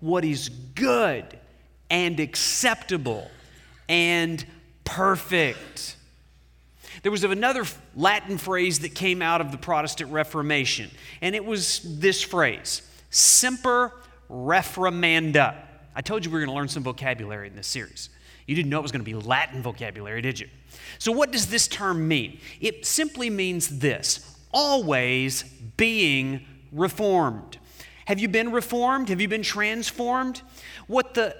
what 0.00 0.24
is 0.24 0.48
good 0.74 1.24
and 1.90 2.20
acceptable 2.20 3.30
and 3.88 4.44
perfect. 4.84 5.96
There 7.02 7.12
was 7.12 7.24
another 7.24 7.64
Latin 7.94 8.38
phrase 8.38 8.80
that 8.80 8.94
came 8.94 9.22
out 9.22 9.40
of 9.40 9.52
the 9.52 9.58
Protestant 9.58 10.10
Reformation, 10.10 10.90
and 11.20 11.34
it 11.34 11.44
was 11.44 11.80
this 12.00 12.22
phrase 12.22 12.82
Semper 13.10 13.92
Reformanda. 14.30 15.54
I 15.94 16.00
told 16.00 16.24
you 16.24 16.30
we 16.30 16.34
were 16.34 16.40
going 16.40 16.50
to 16.50 16.56
learn 16.56 16.68
some 16.68 16.82
vocabulary 16.82 17.48
in 17.48 17.56
this 17.56 17.66
series. 17.66 18.10
You 18.46 18.54
didn't 18.54 18.70
know 18.70 18.78
it 18.78 18.82
was 18.82 18.92
going 18.92 19.04
to 19.04 19.10
be 19.10 19.14
Latin 19.14 19.62
vocabulary, 19.62 20.22
did 20.22 20.38
you? 20.38 20.48
So, 20.98 21.12
what 21.12 21.32
does 21.32 21.46
this 21.46 21.66
term 21.68 22.06
mean? 22.06 22.38
It 22.60 22.86
simply 22.86 23.30
means 23.30 23.78
this 23.78 24.36
always 24.52 25.42
being 25.76 26.44
reformed. 26.72 27.58
Have 28.06 28.18
you 28.18 28.28
been 28.28 28.52
reformed? 28.52 29.08
Have 29.10 29.20
you 29.20 29.28
been 29.28 29.42
transformed? 29.42 30.42
What 30.86 31.14
the 31.14 31.36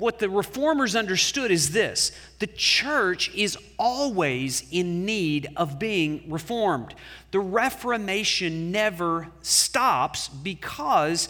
what 0.00 0.18
the 0.18 0.30
reformers 0.30 0.96
understood 0.96 1.50
is 1.50 1.72
this 1.72 2.12
the 2.38 2.46
church 2.46 3.30
is 3.34 3.56
always 3.78 4.64
in 4.70 5.04
need 5.04 5.48
of 5.56 5.78
being 5.78 6.24
reformed. 6.28 6.94
The 7.32 7.40
Reformation 7.40 8.72
never 8.72 9.28
stops 9.42 10.28
because 10.28 11.28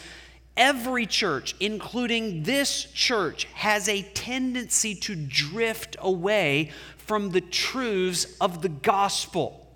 every 0.56 1.06
church, 1.06 1.56
including 1.58 2.44
this 2.44 2.84
church, 2.84 3.44
has 3.54 3.88
a 3.88 4.02
tendency 4.02 4.94
to 4.94 5.16
drift 5.16 5.96
away 5.98 6.70
from 6.96 7.30
the 7.30 7.40
truths 7.40 8.36
of 8.40 8.62
the 8.62 8.68
gospel. 8.68 9.66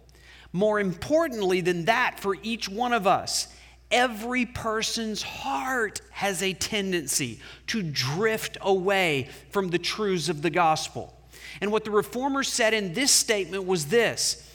More 0.52 0.78
importantly 0.78 1.60
than 1.60 1.86
that, 1.86 2.20
for 2.20 2.36
each 2.42 2.68
one 2.68 2.92
of 2.92 3.08
us, 3.08 3.48
every 3.94 4.44
person's 4.44 5.22
heart 5.22 6.00
has 6.10 6.42
a 6.42 6.52
tendency 6.52 7.38
to 7.68 7.80
drift 7.80 8.58
away 8.60 9.28
from 9.50 9.68
the 9.68 9.78
truths 9.78 10.28
of 10.28 10.42
the 10.42 10.50
gospel. 10.50 11.16
And 11.60 11.70
what 11.70 11.84
the 11.84 11.92
reformers 11.92 12.48
said 12.48 12.74
in 12.74 12.92
this 12.92 13.12
statement 13.12 13.66
was 13.66 13.86
this 13.86 14.50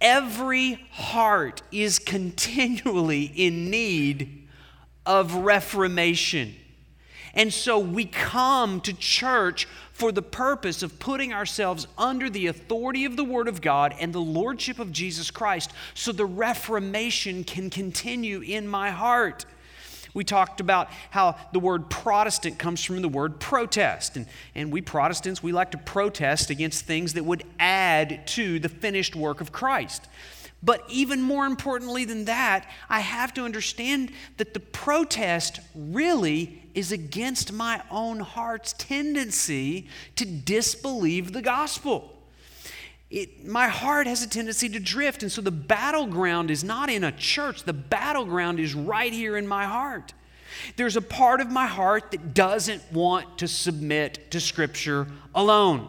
every 0.00 0.74
heart 0.90 1.62
is 1.72 1.98
continually 1.98 3.24
in 3.24 3.70
need 3.70 4.46
of 5.06 5.34
reformation. 5.34 6.54
And 7.34 7.52
so 7.52 7.78
we 7.78 8.04
come 8.04 8.80
to 8.82 8.92
church 8.92 9.66
for 9.92 10.10
the 10.10 10.22
purpose 10.22 10.82
of 10.82 10.98
putting 10.98 11.32
ourselves 11.32 11.86
under 11.98 12.30
the 12.30 12.46
authority 12.46 13.04
of 13.04 13.16
the 13.16 13.24
Word 13.24 13.48
of 13.48 13.60
God 13.60 13.94
and 13.98 14.12
the 14.12 14.20
Lordship 14.20 14.78
of 14.78 14.92
Jesus 14.92 15.30
Christ 15.30 15.72
so 15.94 16.12
the 16.12 16.26
Reformation 16.26 17.44
can 17.44 17.70
continue 17.70 18.40
in 18.40 18.66
my 18.66 18.90
heart. 18.90 19.44
We 20.14 20.22
talked 20.22 20.60
about 20.60 20.90
how 21.10 21.36
the 21.52 21.58
word 21.58 21.90
Protestant 21.90 22.56
comes 22.58 22.84
from 22.84 23.02
the 23.02 23.08
word 23.08 23.40
protest. 23.40 24.16
And, 24.16 24.26
and 24.54 24.72
we 24.72 24.80
Protestants, 24.80 25.42
we 25.42 25.50
like 25.50 25.72
to 25.72 25.78
protest 25.78 26.50
against 26.50 26.84
things 26.84 27.14
that 27.14 27.24
would 27.24 27.42
add 27.58 28.26
to 28.28 28.60
the 28.60 28.68
finished 28.68 29.16
work 29.16 29.40
of 29.40 29.50
Christ. 29.50 30.06
But 30.62 30.82
even 30.88 31.20
more 31.20 31.44
importantly 31.44 32.04
than 32.04 32.24
that, 32.24 32.70
I 32.88 33.00
have 33.00 33.34
to 33.34 33.42
understand 33.42 34.12
that 34.38 34.54
the 34.54 34.60
protest 34.60 35.60
really 35.74 36.62
is 36.74 36.92
against 36.92 37.52
my 37.52 37.80
own 37.90 38.20
heart's 38.20 38.72
tendency 38.74 39.88
to 40.16 40.24
disbelieve 40.24 41.32
the 41.32 41.42
gospel. 41.42 42.10
It, 43.10 43.46
my 43.46 43.68
heart 43.68 44.06
has 44.06 44.22
a 44.22 44.28
tendency 44.28 44.68
to 44.70 44.80
drift, 44.80 45.22
and 45.22 45.30
so 45.30 45.40
the 45.40 45.52
battleground 45.52 46.50
is 46.50 46.64
not 46.64 46.90
in 46.90 47.04
a 47.04 47.12
church, 47.12 47.62
the 47.62 47.72
battleground 47.72 48.58
is 48.58 48.74
right 48.74 49.12
here 49.12 49.36
in 49.36 49.46
my 49.46 49.64
heart. 49.64 50.12
There's 50.76 50.96
a 50.96 51.02
part 51.02 51.40
of 51.40 51.50
my 51.50 51.66
heart 51.66 52.10
that 52.10 52.34
doesn't 52.34 52.82
want 52.92 53.38
to 53.38 53.48
submit 53.48 54.30
to 54.32 54.40
Scripture 54.40 55.06
alone. 55.34 55.88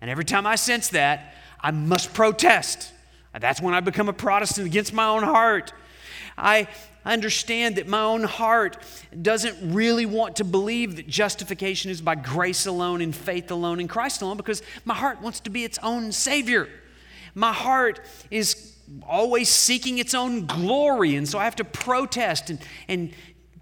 And 0.00 0.10
every 0.10 0.24
time 0.24 0.46
I 0.46 0.56
sense 0.56 0.88
that, 0.88 1.34
I 1.60 1.70
must 1.70 2.14
protest. 2.14 2.92
That's 3.38 3.60
when 3.60 3.74
I 3.74 3.80
become 3.80 4.08
a 4.08 4.12
Protestant 4.12 4.66
against 4.66 4.92
my 4.92 5.06
own 5.06 5.22
heart. 5.22 5.72
I 6.38 6.68
understand 7.06 7.76
that 7.76 7.86
my 7.86 8.02
own 8.02 8.24
heart 8.24 8.78
doesn't 9.22 9.74
really 9.74 10.06
want 10.06 10.36
to 10.36 10.44
believe 10.44 10.96
that 10.96 11.06
justification 11.06 11.90
is 11.90 12.00
by 12.00 12.14
grace 12.14 12.66
alone 12.66 13.00
and 13.00 13.14
faith 13.14 13.50
alone 13.50 13.80
and 13.80 13.88
Christ 13.88 14.22
alone 14.22 14.36
because 14.36 14.62
my 14.84 14.94
heart 14.94 15.22
wants 15.22 15.40
to 15.40 15.50
be 15.50 15.64
its 15.64 15.78
own 15.82 16.12
Savior. 16.12 16.68
My 17.34 17.52
heart 17.52 18.00
is 18.30 18.74
always 19.06 19.48
seeking 19.48 19.98
its 19.98 20.14
own 20.14 20.46
glory, 20.46 21.16
and 21.16 21.28
so 21.28 21.38
I 21.38 21.44
have 21.44 21.56
to 21.56 21.64
protest 21.64 22.50
and, 22.50 22.58
and 22.88 23.12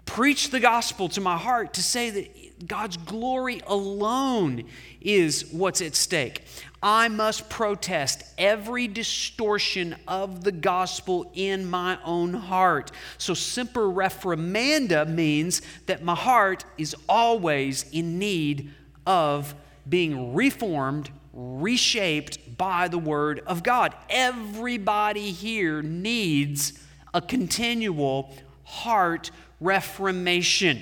preach 0.05 0.51
the 0.51 0.59
gospel 0.59 1.09
to 1.09 1.21
my 1.21 1.37
heart 1.37 1.73
to 1.73 1.83
say 1.83 2.09
that 2.09 2.67
God's 2.67 2.97
glory 2.97 3.61
alone 3.67 4.63
is 5.01 5.51
what's 5.51 5.81
at 5.81 5.95
stake. 5.95 6.43
I 6.81 7.07
must 7.07 7.49
protest 7.49 8.23
every 8.37 8.87
distortion 8.87 9.95
of 10.07 10.43
the 10.43 10.51
gospel 10.51 11.31
in 11.33 11.65
my 11.65 11.97
own 12.05 12.33
heart. 12.33 12.91
So, 13.17 13.33
semper 13.33 13.87
reformanda 13.87 15.07
means 15.07 15.61
that 15.87 16.03
my 16.03 16.15
heart 16.15 16.63
is 16.77 16.95
always 17.09 17.85
in 17.91 18.19
need 18.19 18.71
of 19.05 19.55
being 19.89 20.33
reformed, 20.33 21.09
reshaped 21.33 22.57
by 22.57 22.87
the 22.87 22.99
Word 22.99 23.41
of 23.47 23.63
God. 23.63 23.95
Everybody 24.09 25.31
here 25.31 25.81
needs 25.81 26.73
a 27.13 27.21
continual 27.21 28.33
heart 28.63 29.31
reformation. 29.65 30.81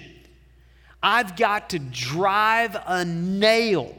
I've 1.02 1.36
got 1.36 1.72
to 1.72 1.80
drive 1.80 2.78
a 2.86 3.04
nail 3.06 3.96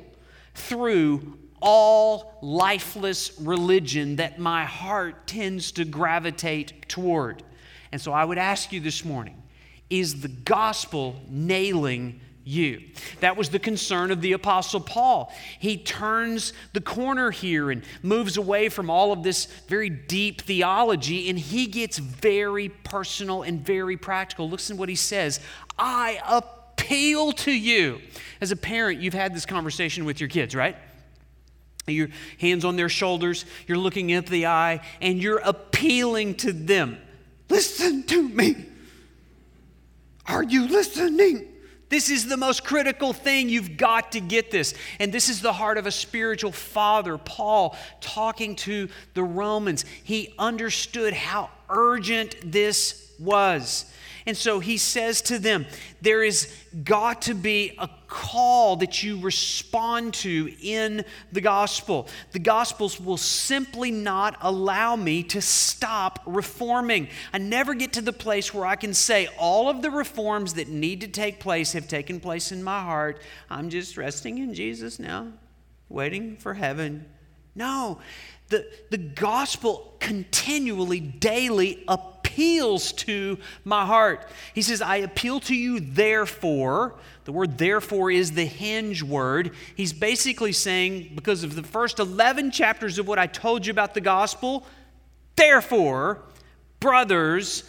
through 0.54 1.38
all 1.60 2.38
lifeless 2.42 3.38
religion 3.40 4.16
that 4.16 4.38
my 4.38 4.64
heart 4.64 5.26
tends 5.26 5.72
to 5.72 5.84
gravitate 5.84 6.88
toward. 6.88 7.42
And 7.90 8.00
so 8.00 8.12
I 8.12 8.24
would 8.24 8.38
ask 8.38 8.72
you 8.72 8.80
this 8.80 9.04
morning 9.04 9.42
is 9.88 10.20
the 10.20 10.28
gospel 10.28 11.20
nailing 11.28 12.20
you. 12.44 12.82
That 13.20 13.36
was 13.36 13.48
the 13.48 13.58
concern 13.58 14.10
of 14.10 14.20
the 14.20 14.32
Apostle 14.32 14.80
Paul. 14.80 15.32
He 15.58 15.76
turns 15.76 16.52
the 16.72 16.80
corner 16.80 17.30
here 17.30 17.70
and 17.70 17.82
moves 18.02 18.36
away 18.36 18.68
from 18.68 18.90
all 18.90 19.12
of 19.12 19.22
this 19.22 19.46
very 19.66 19.88
deep 19.88 20.42
theology, 20.42 21.30
and 21.30 21.38
he 21.38 21.66
gets 21.66 21.98
very 21.98 22.68
personal 22.68 23.42
and 23.42 23.64
very 23.64 23.96
practical. 23.96 24.48
Listen 24.48 24.76
to 24.76 24.80
what 24.80 24.88
he 24.88 24.94
says 24.94 25.40
I 25.78 26.20
appeal 26.28 27.32
to 27.32 27.52
you. 27.52 28.00
As 28.40 28.50
a 28.50 28.56
parent, 28.56 29.00
you've 29.00 29.14
had 29.14 29.34
this 29.34 29.46
conversation 29.46 30.04
with 30.04 30.20
your 30.20 30.28
kids, 30.28 30.54
right? 30.54 30.76
Your 31.86 32.08
hands 32.38 32.64
on 32.64 32.76
their 32.76 32.88
shoulders, 32.88 33.44
you're 33.66 33.78
looking 33.78 34.10
into 34.10 34.30
the 34.30 34.46
eye, 34.46 34.80
and 35.00 35.22
you're 35.22 35.38
appealing 35.38 36.36
to 36.36 36.52
them. 36.52 36.98
Listen 37.48 38.02
to 38.04 38.28
me. 38.28 38.66
Are 40.26 40.42
you 40.42 40.66
listening? 40.66 41.53
This 41.94 42.10
is 42.10 42.26
the 42.26 42.36
most 42.36 42.64
critical 42.64 43.12
thing. 43.12 43.48
You've 43.48 43.76
got 43.76 44.10
to 44.12 44.20
get 44.20 44.50
this. 44.50 44.74
And 44.98 45.12
this 45.12 45.28
is 45.28 45.40
the 45.40 45.52
heart 45.52 45.78
of 45.78 45.86
a 45.86 45.92
spiritual 45.92 46.50
father, 46.50 47.16
Paul, 47.18 47.76
talking 48.00 48.56
to 48.56 48.88
the 49.14 49.22
Romans. 49.22 49.84
He 50.02 50.34
understood 50.36 51.14
how 51.14 51.50
urgent 51.68 52.34
this 52.44 53.03
was. 53.18 53.86
And 54.26 54.36
so 54.36 54.58
he 54.58 54.78
says 54.78 55.20
to 55.22 55.38
them, 55.38 55.66
There 56.00 56.22
is 56.22 56.52
got 56.82 57.22
to 57.22 57.34
be 57.34 57.74
a 57.78 57.90
call 58.06 58.76
that 58.76 59.02
you 59.02 59.20
respond 59.20 60.14
to 60.14 60.50
in 60.62 61.04
the 61.32 61.42
gospel. 61.42 62.08
The 62.32 62.38
gospels 62.38 62.98
will 62.98 63.18
simply 63.18 63.90
not 63.90 64.38
allow 64.40 64.96
me 64.96 65.22
to 65.24 65.42
stop 65.42 66.20
reforming. 66.24 67.08
I 67.34 67.38
never 67.38 67.74
get 67.74 67.92
to 67.94 68.00
the 68.00 68.12
place 68.14 68.54
where 68.54 68.64
I 68.64 68.76
can 68.76 68.94
say, 68.94 69.28
All 69.38 69.68
of 69.68 69.82
the 69.82 69.90
reforms 69.90 70.54
that 70.54 70.68
need 70.68 71.02
to 71.02 71.08
take 71.08 71.38
place 71.38 71.72
have 71.72 71.86
taken 71.86 72.18
place 72.18 72.50
in 72.50 72.62
my 72.62 72.80
heart. 72.80 73.20
I'm 73.50 73.68
just 73.68 73.98
resting 73.98 74.38
in 74.38 74.54
Jesus 74.54 74.98
now, 74.98 75.32
waiting 75.90 76.36
for 76.36 76.54
heaven. 76.54 77.06
No, 77.54 78.00
the, 78.48 78.66
the 78.90 78.98
gospel 78.98 79.94
continually, 80.00 81.00
daily 81.00 81.82
appeals 81.88 82.92
to 82.92 83.38
my 83.64 83.86
heart. 83.86 84.28
He 84.54 84.62
says, 84.62 84.82
I 84.82 84.96
appeal 84.96 85.40
to 85.40 85.54
you, 85.54 85.80
therefore. 85.80 86.94
The 87.24 87.32
word 87.32 87.56
therefore 87.56 88.10
is 88.10 88.32
the 88.32 88.44
hinge 88.44 89.02
word. 89.02 89.52
He's 89.74 89.92
basically 89.92 90.52
saying, 90.52 91.12
because 91.14 91.42
of 91.42 91.54
the 91.54 91.62
first 91.62 91.98
11 91.98 92.50
chapters 92.50 92.98
of 92.98 93.08
what 93.08 93.18
I 93.18 93.26
told 93.26 93.66
you 93.66 93.70
about 93.70 93.94
the 93.94 94.00
gospel, 94.00 94.66
therefore, 95.36 96.22
brothers, 96.80 97.64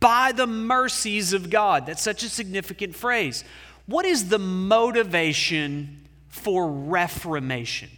by 0.00 0.32
the 0.32 0.46
mercies 0.46 1.32
of 1.32 1.48
God. 1.50 1.86
That's 1.86 2.02
such 2.02 2.22
a 2.22 2.28
significant 2.28 2.94
phrase. 2.94 3.44
What 3.86 4.04
is 4.04 4.28
the 4.28 4.38
motivation 4.38 6.06
for 6.28 6.70
reformation? 6.70 7.88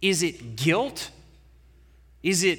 Is 0.00 0.22
it 0.22 0.56
guilt? 0.56 1.10
Is 2.26 2.42
it 2.42 2.58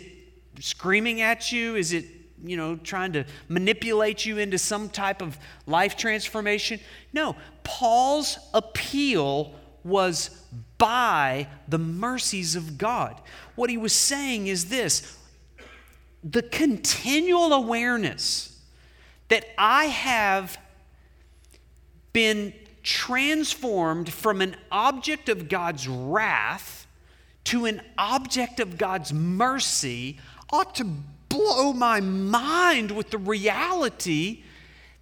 screaming 0.62 1.20
at 1.20 1.52
you? 1.52 1.76
Is 1.76 1.92
it 1.92 2.06
you 2.44 2.56
know, 2.56 2.76
trying 2.78 3.12
to 3.14 3.26
manipulate 3.50 4.26
you 4.26 4.38
into 4.38 4.58
some 4.58 4.90
type 4.90 5.22
of 5.22 5.38
life 5.66 5.98
transformation. 5.98 6.80
No, 7.12 7.36
Paul's 7.64 8.38
appeal 8.54 9.56
was 9.84 10.30
by 10.78 11.48
the 11.68 11.80
mercies 11.80 12.56
of 12.56 12.78
God. 12.78 13.20
What 13.56 13.70
he 13.70 13.78
was 13.78 13.94
saying 13.94 14.48
is 14.48 14.70
this 14.70 15.18
the 16.24 16.44
continual 16.44 17.54
awareness 17.54 18.62
that 19.30 19.46
I 19.58 19.86
have 19.86 20.60
been 22.14 22.54
transformed 22.84 24.14
from 24.14 24.42
an 24.42 24.56
object 24.72 25.28
of 25.28 25.50
God's 25.50 25.88
wrath 25.88 26.77
to 27.48 27.66
an 27.66 27.82
object 27.98 28.60
of 28.60 28.78
God's 28.78 29.14
mercy 29.14 30.18
ought 30.52 30.76
to 30.76 30.84
blow 31.30 31.72
my 31.72 32.02
mind 32.02 32.92
with 32.92 33.10
the 33.10 33.18
reality 33.18 34.44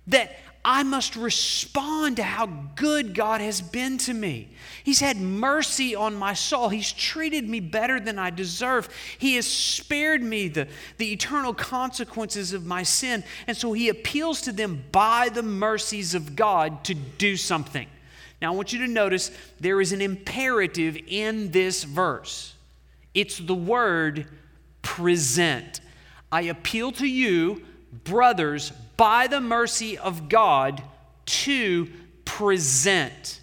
that 0.06 0.38
I 0.64 0.84
must 0.84 1.16
respond 1.16 2.18
to 2.18 2.24
how 2.24 2.46
good 2.76 3.16
God 3.16 3.42
has 3.42 3.62
been 3.62 3.98
to 4.00 4.14
me. 4.14 4.50
He's 4.84 5.00
had 5.00 5.18
mercy 5.18 5.96
on 5.96 6.16
my 6.16 6.34
soul. 6.34 6.70
He's 6.70 6.92
treated 6.92 7.50
me 7.50 7.60
better 7.60 8.00
than 8.00 8.20
I 8.20 8.30
deserve. 8.30 8.90
He 9.18 9.36
has 9.36 9.48
spared 9.48 10.22
me 10.22 10.48
the, 10.48 10.68
the 10.98 11.12
eternal 11.12 11.54
consequences 11.54 12.54
of 12.54 12.64
my 12.64 12.84
sin. 12.84 13.24
And 13.48 13.58
so 13.58 13.74
he 13.74 13.90
appeals 13.90 14.42
to 14.42 14.52
them 14.52 14.84
by 14.92 15.30
the 15.30 15.44
mercies 15.44 16.14
of 16.14 16.36
God 16.36 16.84
to 16.86 16.94
do 16.94 17.38
something. 17.38 17.88
Now, 18.42 18.52
I 18.52 18.56
want 18.56 18.74
you 18.74 18.80
to 18.80 18.88
notice 18.88 19.32
there 19.60 19.82
is 19.82 19.92
an 19.92 20.02
imperative 20.02 20.98
in 21.08 21.52
this 21.52 21.84
verse 21.84 22.56
it's 23.16 23.38
the 23.38 23.56
word 23.56 24.28
present. 24.82 25.80
I 26.32 26.42
appeal 26.42 26.92
to 26.94 27.08
you, 27.08 27.64
brothers, 28.04 28.72
by 28.98 29.28
the 29.28 29.40
mercy 29.40 29.98
of 29.98 30.28
God, 30.28 30.84
to 31.26 31.88
present. 32.26 33.40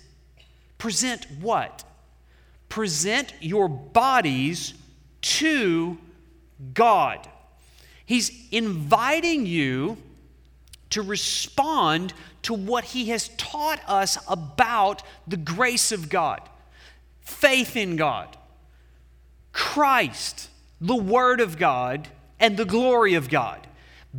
Present 0.76 1.26
what? 1.40 1.84
Present 2.68 3.32
your 3.40 3.68
bodies 3.68 4.74
to 5.22 5.96
God. 6.74 7.26
He's 8.04 8.30
inviting 8.50 9.46
you 9.46 9.96
to 10.90 11.00
respond 11.00 12.12
to 12.42 12.54
what 12.54 12.84
He 12.84 13.06
has 13.06 13.28
taught 13.36 13.80
us 13.86 14.18
about 14.28 15.02
the 15.26 15.36
grace 15.36 15.92
of 15.92 16.08
God, 16.08 16.40
faith 17.20 17.76
in 17.76 17.96
God, 17.96 18.36
Christ, 19.52 20.48
the 20.80 20.96
Word 20.96 21.40
of 21.40 21.58
God, 21.58 22.08
and 22.40 22.56
the 22.56 22.64
glory 22.64 23.14
of 23.14 23.28
God. 23.28 23.66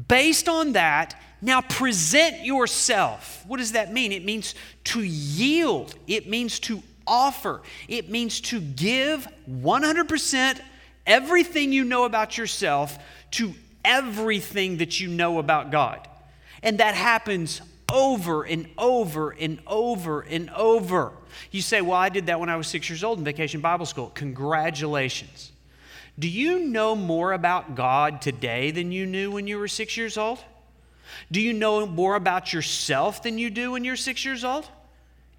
Based 0.07 0.47
on 0.47 0.73
that, 0.73 1.19
now 1.41 1.61
present 1.61 2.45
yourself. 2.45 3.43
What 3.47 3.57
does 3.57 3.73
that 3.73 3.91
mean? 3.91 4.11
It 4.11 4.23
means 4.23 4.55
to 4.85 5.01
yield, 5.01 5.95
it 6.07 6.27
means 6.27 6.59
to 6.61 6.81
offer, 7.05 7.61
it 7.89 8.09
means 8.09 8.39
to 8.39 8.61
give 8.61 9.27
100% 9.49 10.61
everything 11.05 11.73
you 11.73 11.83
know 11.83 12.05
about 12.05 12.37
yourself 12.37 12.97
to 13.31 13.53
everything 13.83 14.77
that 14.77 14.99
you 14.99 15.09
know 15.09 15.39
about 15.39 15.69
God. 15.69 16.07
And 16.61 16.77
that 16.77 16.95
happens 16.95 17.61
over 17.93 18.43
and 18.43 18.67
over 18.77 19.29
and 19.29 19.59
over 19.67 20.21
and 20.21 20.49
over. 20.49 21.13
You 21.51 21.61
say, 21.61 21.79
Well, 21.79 21.97
I 21.97 22.09
did 22.09 22.25
that 22.25 22.39
when 22.39 22.49
I 22.49 22.57
was 22.57 22.67
six 22.67 22.89
years 22.89 23.03
old 23.03 23.19
in 23.19 23.23
vacation 23.23 23.61
Bible 23.61 23.85
school. 23.85 24.11
Congratulations. 24.15 25.51
Do 26.17 26.27
you 26.27 26.59
know 26.59 26.95
more 26.95 27.31
about 27.31 27.75
God 27.75 28.21
today 28.21 28.71
than 28.71 28.91
you 28.91 29.05
knew 29.05 29.31
when 29.31 29.47
you 29.47 29.57
were 29.57 29.67
six 29.67 29.95
years 29.95 30.17
old? 30.17 30.39
Do 31.31 31.39
you 31.39 31.53
know 31.53 31.85
more 31.85 32.15
about 32.15 32.51
yourself 32.51 33.23
than 33.23 33.37
you 33.37 33.49
do 33.49 33.71
when 33.71 33.83
you're 33.83 33.95
six 33.95 34.25
years 34.25 34.43
old? 34.43 34.67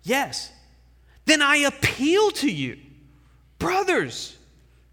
Yes. 0.03 0.51
Then 1.27 1.43
I 1.43 1.57
appeal 1.59 2.31
to 2.33 2.51
you, 2.51 2.79
brothers, 3.59 4.37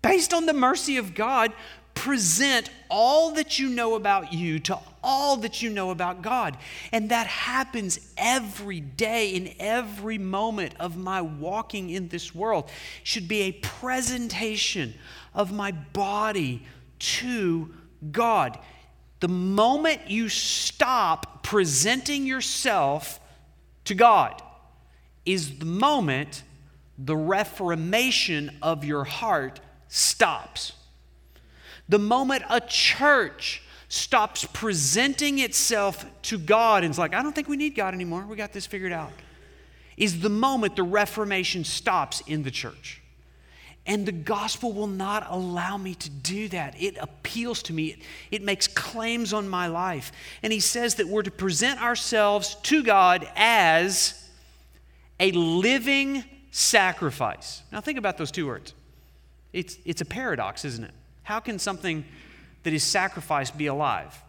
based 0.02 0.34
on 0.34 0.46
the 0.46 0.54
mercy 0.54 0.98
of 0.98 1.14
God, 1.14 1.52
present 1.94 2.70
all 2.90 3.32
that 3.32 3.60
you 3.60 3.70
know 3.70 3.96
about 3.96 4.34
you 4.34 4.60
to 4.60 4.80
all 5.04 5.38
that 5.38 5.62
you 5.62 5.70
know 5.70 5.90
about 5.90 6.22
God. 6.22 6.58
And 6.92 7.10
that 7.10 7.28
happens 7.28 8.00
every 8.18 8.80
day 8.80 9.30
in 9.30 9.54
every 9.60 10.18
moment 10.18 10.76
of 10.80 10.98
my 10.98 11.22
walking 11.22 11.90
in 11.90 12.08
this 12.10 12.34
world. 12.36 12.70
Should 13.04 13.28
be 13.28 13.42
a 13.42 13.52
presentation 13.52 14.94
of 15.34 15.52
my 15.52 15.72
body 15.72 16.66
to 17.00 17.74
God. 18.12 18.60
The 19.20 19.28
moment 19.28 20.10
you 20.10 20.30
stop 20.30 21.44
presenting 21.44 22.26
yourself 22.26 23.20
to 23.86 23.96
God 23.96 24.42
is 25.26 25.60
the 25.60 25.66
moment 25.66 26.44
the 26.98 27.16
reformation 27.16 28.58
of 28.62 28.84
your 28.84 29.04
heart 29.04 29.60
stops. 29.88 30.74
The 31.90 32.00
moment 32.00 32.44
a 32.50 32.62
church 32.62 33.62
stops 33.92 34.48
presenting 34.54 35.40
itself 35.40 36.06
to 36.22 36.38
God 36.38 36.86
and 36.86 36.92
is 36.92 36.98
like, 36.98 37.14
I 37.14 37.22
don't 37.22 37.36
think 37.36 37.50
we 37.50 37.58
need 37.58 37.76
God 37.76 37.94
anymore, 37.94 38.26
we 38.26 38.38
got 38.38 38.54
this 38.54 38.66
figured 38.66 38.94
out, 38.94 39.12
is 39.98 40.22
the 40.22 40.30
moment 40.30 40.78
the 40.78 40.84
reformation 40.84 41.66
stops 41.66 42.24
in 42.26 42.44
the 42.44 42.52
church. 42.52 43.02
And 43.86 44.06
the 44.06 44.14
gospel 44.14 44.72
will 44.72 44.88
not 44.88 45.28
allow 45.30 45.76
me 45.76 45.96
to 45.96 46.10
do 46.10 46.48
that. 46.50 46.82
It 46.82 46.96
appeals 47.02 47.64
to 47.64 47.74
me, 47.74 47.88
it, 47.88 48.00
it, 48.32 48.42
makes 48.42 48.66
claims 48.66 49.34
on 49.34 49.50
my 49.50 49.68
life. 49.68 50.14
And 50.42 50.54
he 50.54 50.62
says 50.62 50.96
that 50.96 51.10
we're 51.10 51.24
to 51.24 51.32
present 51.32 51.82
ourselves 51.82 52.56
to 52.64 52.84
God 52.84 53.28
as 53.36 54.30
a 55.20 55.34
living 55.34 56.24
sacrifice. 56.52 57.62
Now, 57.74 57.82
think 57.82 58.00
about 58.00 58.18
those 58.18 58.32
two 58.32 58.48
words. 58.48 58.74
It's, 59.52 59.78
it's 59.84 60.00
a 60.00 60.06
paradox, 60.06 60.64
isn't 60.64 60.86
it? 60.86 60.94
How 61.24 61.42
can 61.42 61.60
something 61.60 62.06
that 62.64 62.74
is 62.74 62.84
sacrifice 62.84 63.52
be 63.52 63.68
alive? 63.68 64.22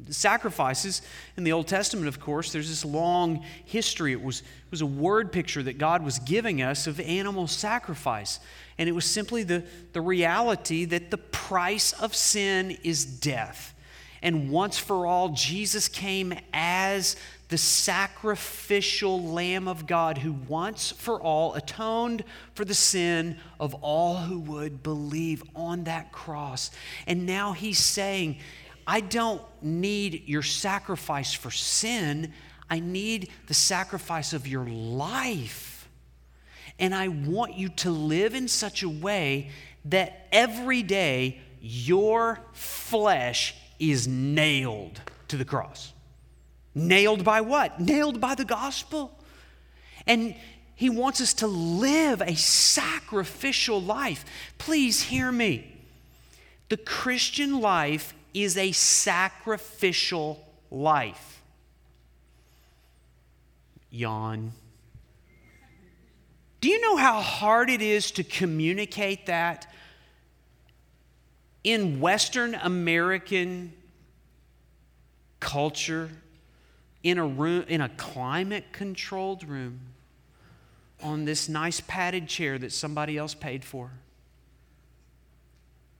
The 0.00 0.14
sacrifices 0.14 1.02
in 1.36 1.44
the 1.44 1.52
Old 1.52 1.68
Testament, 1.68 2.08
of 2.08 2.18
course, 2.18 2.52
there's 2.52 2.68
this 2.68 2.84
long 2.84 3.44
history. 3.64 4.12
It 4.12 4.22
was, 4.22 4.40
it 4.40 4.70
was 4.70 4.80
a 4.80 4.86
word 4.86 5.30
picture 5.30 5.62
that 5.62 5.78
God 5.78 6.04
was 6.04 6.18
giving 6.18 6.60
us 6.60 6.86
of 6.86 6.98
animal 6.98 7.46
sacrifice. 7.46 8.40
And 8.78 8.88
it 8.88 8.92
was 8.92 9.04
simply 9.04 9.44
the, 9.44 9.64
the 9.92 10.00
reality 10.00 10.84
that 10.86 11.10
the 11.10 11.18
price 11.18 11.92
of 11.92 12.16
sin 12.16 12.78
is 12.82 13.04
death. 13.04 13.74
And 14.22 14.50
once 14.50 14.78
for 14.78 15.06
all, 15.06 15.30
Jesus 15.30 15.88
came 15.88 16.34
as 16.52 17.16
the 17.52 17.58
sacrificial 17.58 19.22
Lamb 19.22 19.68
of 19.68 19.86
God 19.86 20.16
who 20.16 20.32
once 20.32 20.90
for 20.90 21.20
all 21.20 21.52
atoned 21.52 22.24
for 22.54 22.64
the 22.64 22.72
sin 22.72 23.36
of 23.60 23.74
all 23.82 24.16
who 24.16 24.38
would 24.38 24.82
believe 24.82 25.42
on 25.54 25.84
that 25.84 26.12
cross. 26.12 26.70
And 27.06 27.26
now 27.26 27.52
he's 27.52 27.78
saying, 27.78 28.38
I 28.86 29.02
don't 29.02 29.42
need 29.60 30.22
your 30.24 30.42
sacrifice 30.42 31.34
for 31.34 31.50
sin. 31.50 32.32
I 32.70 32.80
need 32.80 33.28
the 33.48 33.54
sacrifice 33.54 34.32
of 34.32 34.48
your 34.48 34.64
life. 34.64 35.90
And 36.78 36.94
I 36.94 37.08
want 37.08 37.58
you 37.58 37.68
to 37.68 37.90
live 37.90 38.34
in 38.34 38.48
such 38.48 38.82
a 38.82 38.88
way 38.88 39.50
that 39.84 40.26
every 40.32 40.82
day 40.82 41.38
your 41.60 42.40
flesh 42.54 43.54
is 43.78 44.08
nailed 44.08 45.02
to 45.28 45.36
the 45.36 45.44
cross. 45.44 45.91
Nailed 46.74 47.24
by 47.24 47.40
what? 47.40 47.80
Nailed 47.80 48.20
by 48.20 48.34
the 48.34 48.44
gospel. 48.44 49.18
And 50.06 50.34
he 50.74 50.88
wants 50.90 51.20
us 51.20 51.34
to 51.34 51.46
live 51.46 52.20
a 52.20 52.34
sacrificial 52.34 53.80
life. 53.80 54.24
Please 54.58 55.02
hear 55.02 55.30
me. 55.30 55.76
The 56.68 56.76
Christian 56.76 57.60
life 57.60 58.14
is 58.32 58.56
a 58.56 58.72
sacrificial 58.72 60.44
life. 60.70 61.42
Yawn. 63.90 64.52
Do 66.62 66.68
you 66.68 66.80
know 66.80 66.96
how 66.96 67.20
hard 67.20 67.68
it 67.68 67.82
is 67.82 68.10
to 68.12 68.24
communicate 68.24 69.26
that 69.26 69.70
in 71.62 72.00
Western 72.00 72.54
American 72.54 73.72
culture, 75.40 76.08
in 77.02 77.18
a 77.18 77.26
room, 77.26 77.64
in 77.68 77.80
a 77.80 77.88
climate 77.90 78.64
controlled 78.72 79.48
room, 79.48 79.80
on 81.02 81.24
this 81.24 81.48
nice 81.48 81.80
padded 81.80 82.28
chair 82.28 82.58
that 82.58 82.72
somebody 82.72 83.18
else 83.18 83.34
paid 83.34 83.64
for? 83.64 83.90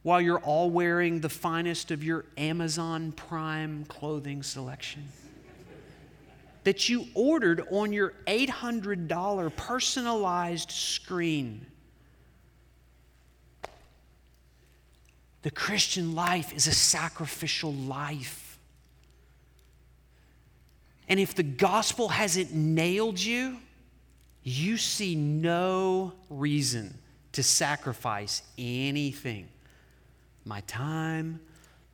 while 0.03 0.21
you're 0.21 0.41
all 0.41 0.71
wearing 0.71 1.21
the 1.21 1.29
finest 1.29 1.91
of 1.91 2.03
your 2.03 2.25
Amazon 2.37 3.13
Prime 3.13 3.85
clothing 3.85 4.43
selection 4.43 5.09
that 6.65 6.89
you 6.89 7.07
ordered 7.15 7.67
on 7.73 7.93
your 7.93 8.15
$800 8.27 9.57
personalized 9.57 10.71
screen. 10.71 11.67
The 15.43 15.51
Christian 15.51 16.15
life 16.15 16.55
is 16.55 16.69
a 16.69 16.73
sacrificial 16.73 17.73
life. 17.73 18.42
And 21.13 21.21
if 21.21 21.35
the 21.35 21.43
gospel 21.43 22.09
hasn't 22.09 22.55
nailed 22.55 23.21
you, 23.21 23.59
you 24.43 24.79
see 24.79 25.15
no 25.15 26.15
reason 26.31 26.97
to 27.33 27.43
sacrifice 27.43 28.41
anything 28.57 29.47
my 30.47 30.63
time, 30.63 31.39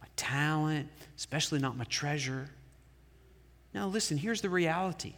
my 0.00 0.07
talent, 0.14 0.88
especially 1.16 1.59
not 1.59 1.76
my 1.76 1.83
treasure. 1.87 2.48
Now, 3.74 3.88
listen, 3.88 4.18
here's 4.18 4.40
the 4.40 4.50
reality. 4.50 5.14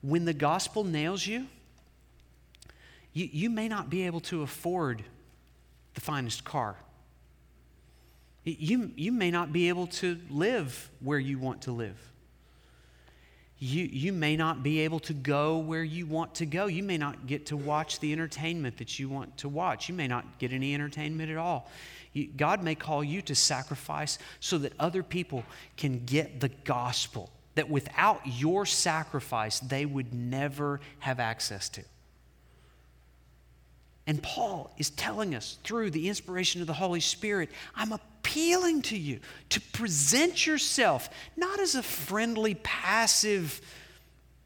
When 0.00 0.24
the 0.24 0.32
gospel 0.32 0.82
nails 0.82 1.26
you, 1.26 1.48
you, 3.12 3.28
you 3.30 3.50
may 3.50 3.68
not 3.68 3.90
be 3.90 4.06
able 4.06 4.20
to 4.20 4.40
afford 4.40 5.04
the 5.92 6.00
finest 6.00 6.44
car. 6.44 6.76
You, 8.42 8.90
you 8.96 9.12
may 9.12 9.30
not 9.30 9.52
be 9.52 9.68
able 9.68 9.88
to 9.88 10.18
live 10.30 10.88
where 11.00 11.18
you 11.18 11.38
want 11.38 11.60
to 11.62 11.72
live. 11.72 12.11
You, 13.64 13.84
you 13.84 14.12
may 14.12 14.34
not 14.34 14.64
be 14.64 14.80
able 14.80 14.98
to 14.98 15.14
go 15.14 15.58
where 15.58 15.84
you 15.84 16.04
want 16.04 16.34
to 16.36 16.46
go. 16.46 16.66
You 16.66 16.82
may 16.82 16.98
not 16.98 17.28
get 17.28 17.46
to 17.46 17.56
watch 17.56 18.00
the 18.00 18.12
entertainment 18.12 18.78
that 18.78 18.98
you 18.98 19.08
want 19.08 19.36
to 19.36 19.48
watch. 19.48 19.88
You 19.88 19.94
may 19.94 20.08
not 20.08 20.40
get 20.40 20.52
any 20.52 20.74
entertainment 20.74 21.30
at 21.30 21.36
all. 21.36 21.70
God 22.36 22.64
may 22.64 22.74
call 22.74 23.04
you 23.04 23.22
to 23.22 23.36
sacrifice 23.36 24.18
so 24.40 24.58
that 24.58 24.72
other 24.80 25.04
people 25.04 25.44
can 25.76 26.04
get 26.04 26.40
the 26.40 26.48
gospel 26.48 27.30
that 27.54 27.70
without 27.70 28.22
your 28.26 28.66
sacrifice, 28.66 29.60
they 29.60 29.86
would 29.86 30.12
never 30.12 30.80
have 30.98 31.20
access 31.20 31.68
to. 31.68 31.84
And 34.06 34.22
Paul 34.22 34.72
is 34.78 34.90
telling 34.90 35.34
us 35.34 35.58
through 35.62 35.90
the 35.90 36.08
inspiration 36.08 36.60
of 36.60 36.66
the 36.66 36.72
Holy 36.72 37.00
Spirit 37.00 37.50
I'm 37.74 37.92
appealing 37.92 38.82
to 38.82 38.96
you 38.96 39.20
to 39.50 39.60
present 39.60 40.46
yourself 40.46 41.08
not 41.36 41.60
as 41.60 41.74
a 41.74 41.82
friendly, 41.82 42.54
passive 42.54 43.60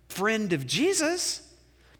friend 0.08 0.52
of 0.52 0.66
Jesus, 0.66 1.42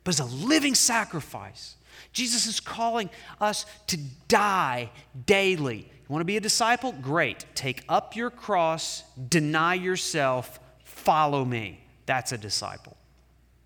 but 0.05 0.11
as 0.11 0.21
a 0.21 0.25
living 0.25 0.75
sacrifice 0.75 1.77
Jesus 2.17 2.47
is 2.47 2.61
calling 2.61 3.11
us 3.43 3.67
to 3.89 3.99
die 4.29 4.91
daily. 5.27 5.79
You 5.79 6.09
want 6.09 6.23
to 6.23 6.27
be 6.27 6.39
a 6.39 6.41
disciple? 6.41 6.93
Great. 6.93 7.45
Take 7.55 7.85
up 7.91 8.17
your 8.17 8.31
cross, 8.31 9.03
deny 9.29 9.75
yourself, 9.75 10.59
follow 10.85 11.45
me. 11.45 11.81
That's 12.07 12.33
a 12.33 12.39
disciple. 12.39 12.97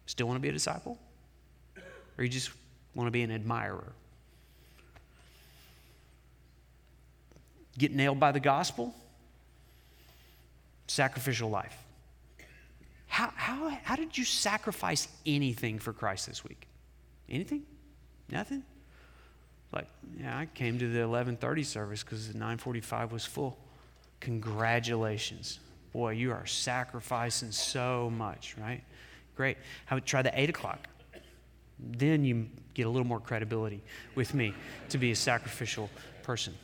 Still 0.07 0.27
want 0.27 0.39
to 0.39 0.41
be 0.41 0.49
a 0.49 0.53
disciple? 0.53 0.99
Or 2.19 2.25
you 2.25 2.29
just 2.29 2.51
want 2.95 3.07
to 3.07 3.11
be 3.11 3.23
an 3.23 3.31
admirer? 3.31 3.93
Get 7.79 7.93
nailed 7.93 8.21
by 8.21 8.33
the 8.33 8.41
gospel? 8.41 8.95
Sacrificial 10.87 11.51
life. 11.51 11.77
How, 13.07 13.33
how, 13.37 13.71
how 13.83 13.97
did 13.97 14.17
you 14.17 14.25
sacrifice 14.25 15.09
anything 15.25 15.79
for 15.79 15.93
Christ 15.93 16.27
this 16.27 16.45
week? 16.45 16.67
Anything? 17.29 17.65
Nothing? 18.31 18.63
Like, 19.73 19.87
yeah, 20.19 20.37
I 20.37 20.47
came 20.47 20.79
to 20.79 20.87
the 20.87 21.01
1130 21.01 21.63
service 21.63 22.03
because 22.03 22.29
the 22.29 22.35
945 22.35 23.13
was 23.13 23.25
full. 23.25 23.57
Congratulations. 24.21 25.61
Boy, 25.93 26.11
you 26.11 26.33
are 26.33 26.47
sacrificing 26.47 27.51
so 27.53 28.11
much, 28.11 28.57
right? 28.61 28.83
Great. 29.37 29.57
How 29.87 29.97
about 29.97 30.07
try 30.07 30.23
the 30.23 30.39
8 30.39 30.51
o'clock? 30.51 30.87
Then 31.83 32.25
you 32.25 32.49
get 32.75 32.87
a 32.87 32.91
little 32.91 33.07
more 33.07 33.21
credibility 33.21 33.83
with 34.15 34.35
me 34.35 34.55
to 34.91 34.99
be 34.99 35.11
a 35.11 35.17
sacrificial 35.17 35.91
person 36.23 36.55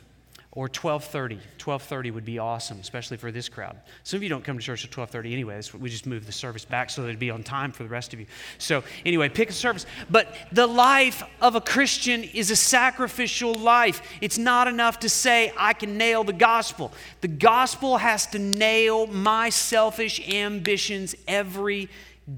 or 0.57 0.67
12:30. 0.67 1.39
12:30 1.59 2.11
would 2.11 2.25
be 2.25 2.39
awesome, 2.39 2.79
especially 2.79 3.15
for 3.15 3.31
this 3.31 3.47
crowd. 3.47 3.77
Some 4.03 4.17
of 4.17 4.23
you 4.23 4.29
don't 4.29 4.43
come 4.43 4.57
to 4.57 4.63
church 4.63 4.83
at 4.83 4.89
12:30 4.89 5.31
anyway. 5.31 5.61
we 5.77 5.87
just 5.87 6.07
moved 6.07 6.25
the 6.25 6.31
service 6.31 6.65
back 6.65 6.89
so 6.89 7.03
that 7.03 7.09
it'd 7.09 7.19
be 7.19 7.29
on 7.29 7.43
time 7.43 7.71
for 7.71 7.83
the 7.83 7.89
rest 7.89 8.11
of 8.11 8.19
you. 8.19 8.25
So 8.57 8.83
anyway, 9.05 9.29
pick 9.29 9.51
a 9.51 9.53
service. 9.53 9.85
But 10.09 10.35
the 10.51 10.65
life 10.65 11.21
of 11.41 11.53
a 11.53 11.61
Christian 11.61 12.23
is 12.23 12.49
a 12.49 12.55
sacrificial 12.55 13.53
life. 13.53 14.01
It's 14.19 14.39
not 14.39 14.67
enough 14.67 14.97
to 15.01 15.09
say 15.09 15.53
I 15.55 15.73
can 15.73 15.95
nail 15.95 16.23
the 16.23 16.33
gospel. 16.33 16.91
The 17.21 17.27
gospel 17.27 17.97
has 17.97 18.25
to 18.27 18.39
nail 18.39 19.05
my 19.05 19.49
selfish 19.49 20.27
ambitions 20.27 21.13
every 21.27 21.87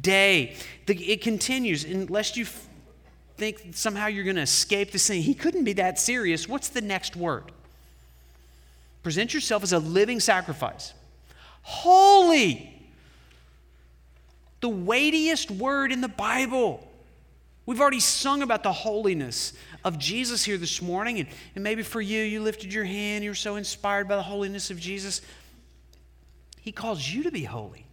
day. 0.02 0.58
The, 0.88 0.96
it 1.10 1.22
continues 1.22 1.86
unless 1.86 2.36
you 2.36 2.46
think 3.40 3.76
somehow 3.76 4.08
you're 4.08 4.24
going 4.24 4.36
to 4.36 4.42
escape 4.42 4.92
this 4.92 5.08
thing. 5.08 5.22
He 5.22 5.34
couldn't 5.34 5.64
be 5.64 5.74
that 5.74 6.00
serious. 6.00 6.48
What's 6.48 6.70
the 6.70 6.82
next 6.82 7.16
word? 7.16 7.52
Present 9.02 9.34
yourself 9.34 9.64
as 9.64 9.74
a 9.74 9.80
living 9.80 10.20
sacrifice. 10.20 10.94
Holy. 11.62 12.76
The 14.62 14.70
weightiest 14.70 15.50
word 15.50 15.92
in 15.92 16.02
the 16.02 16.10
Bible. 16.10 16.86
We've 17.66 17.80
already 17.80 18.00
sung 18.00 18.42
about 18.42 18.64
the 18.64 18.74
holiness 18.74 19.54
of 19.86 19.98
Jesus 19.98 20.44
here 20.44 20.58
this 20.58 20.82
morning. 20.82 21.20
And, 21.20 21.30
and 21.56 21.64
maybe 21.64 21.84
for 21.84 22.02
you, 22.02 22.22
you 22.22 22.42
lifted 22.42 22.74
your 22.74 22.84
hand, 22.84 23.24
you 23.24 23.30
were 23.30 23.36
so 23.36 23.56
inspired 23.56 24.08
by 24.08 24.16
the 24.16 24.24
holiness 24.24 24.70
of 24.70 24.80
Jesus. 24.80 25.22
He 26.60 26.72
calls 26.72 27.08
you 27.08 27.24
to 27.24 27.32
be 27.32 27.44
holy. 27.44 27.86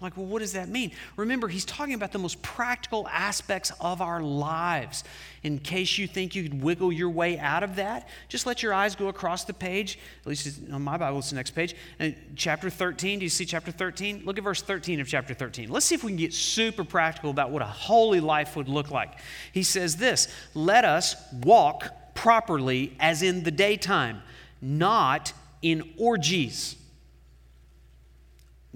Like, 0.00 0.16
well, 0.16 0.26
what 0.26 0.40
does 0.40 0.54
that 0.54 0.68
mean? 0.68 0.90
Remember, 1.16 1.46
he's 1.46 1.64
talking 1.64 1.94
about 1.94 2.10
the 2.10 2.18
most 2.18 2.42
practical 2.42 3.06
aspects 3.08 3.70
of 3.80 4.02
our 4.02 4.20
lives. 4.20 5.04
In 5.44 5.60
case 5.60 5.98
you 5.98 6.08
think 6.08 6.34
you 6.34 6.42
could 6.42 6.62
wiggle 6.62 6.92
your 6.92 7.10
way 7.10 7.38
out 7.38 7.62
of 7.62 7.76
that, 7.76 8.08
just 8.28 8.44
let 8.44 8.60
your 8.60 8.74
eyes 8.74 8.96
go 8.96 9.06
across 9.06 9.44
the 9.44 9.54
page. 9.54 10.00
At 10.22 10.26
least 10.26 10.60
on 10.72 10.82
my 10.82 10.96
Bible, 10.96 11.20
it's 11.20 11.30
the 11.30 11.36
next 11.36 11.52
page. 11.52 11.76
And 12.00 12.16
chapter 12.34 12.70
13, 12.70 13.20
do 13.20 13.24
you 13.24 13.28
see 13.28 13.46
chapter 13.46 13.70
13? 13.70 14.22
Look 14.24 14.36
at 14.36 14.42
verse 14.42 14.62
13 14.62 14.98
of 14.98 15.06
chapter 15.06 15.32
13. 15.32 15.70
Let's 15.70 15.86
see 15.86 15.94
if 15.94 16.02
we 16.02 16.10
can 16.10 16.18
get 16.18 16.34
super 16.34 16.82
practical 16.82 17.30
about 17.30 17.52
what 17.52 17.62
a 17.62 17.66
holy 17.66 18.20
life 18.20 18.56
would 18.56 18.68
look 18.68 18.90
like. 18.90 19.20
He 19.52 19.62
says 19.62 19.96
this 19.96 20.26
Let 20.54 20.84
us 20.84 21.14
walk 21.32 22.14
properly 22.14 22.96
as 22.98 23.22
in 23.22 23.44
the 23.44 23.52
daytime, 23.52 24.22
not 24.60 25.32
in 25.62 25.94
orgies. 25.98 26.74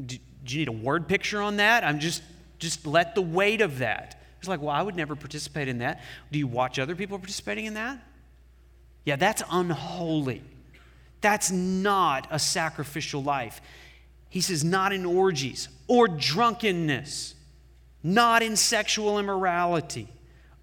Do, 0.06 0.16
do 0.44 0.54
you 0.54 0.60
need 0.60 0.68
a 0.68 0.72
word 0.72 1.08
picture 1.08 1.40
on 1.40 1.56
that? 1.56 1.84
I'm 1.84 1.98
just, 1.98 2.22
just 2.58 2.86
let 2.86 3.14
the 3.14 3.22
weight 3.22 3.60
of 3.60 3.78
that. 3.78 4.22
It's 4.38 4.48
like, 4.48 4.60
well, 4.60 4.70
I 4.70 4.82
would 4.82 4.96
never 4.96 5.16
participate 5.16 5.68
in 5.68 5.78
that. 5.78 6.02
Do 6.30 6.38
you 6.38 6.46
watch 6.46 6.78
other 6.78 6.94
people 6.94 7.18
participating 7.18 7.66
in 7.66 7.74
that? 7.74 7.98
Yeah, 9.04 9.16
that's 9.16 9.42
unholy. 9.50 10.42
That's 11.20 11.50
not 11.50 12.28
a 12.30 12.38
sacrificial 12.38 13.22
life. 13.22 13.60
He 14.28 14.40
says, 14.40 14.62
not 14.62 14.92
in 14.92 15.04
orgies 15.04 15.68
or 15.88 16.06
drunkenness, 16.06 17.34
not 18.02 18.42
in 18.42 18.56
sexual 18.56 19.18
immorality 19.18 20.08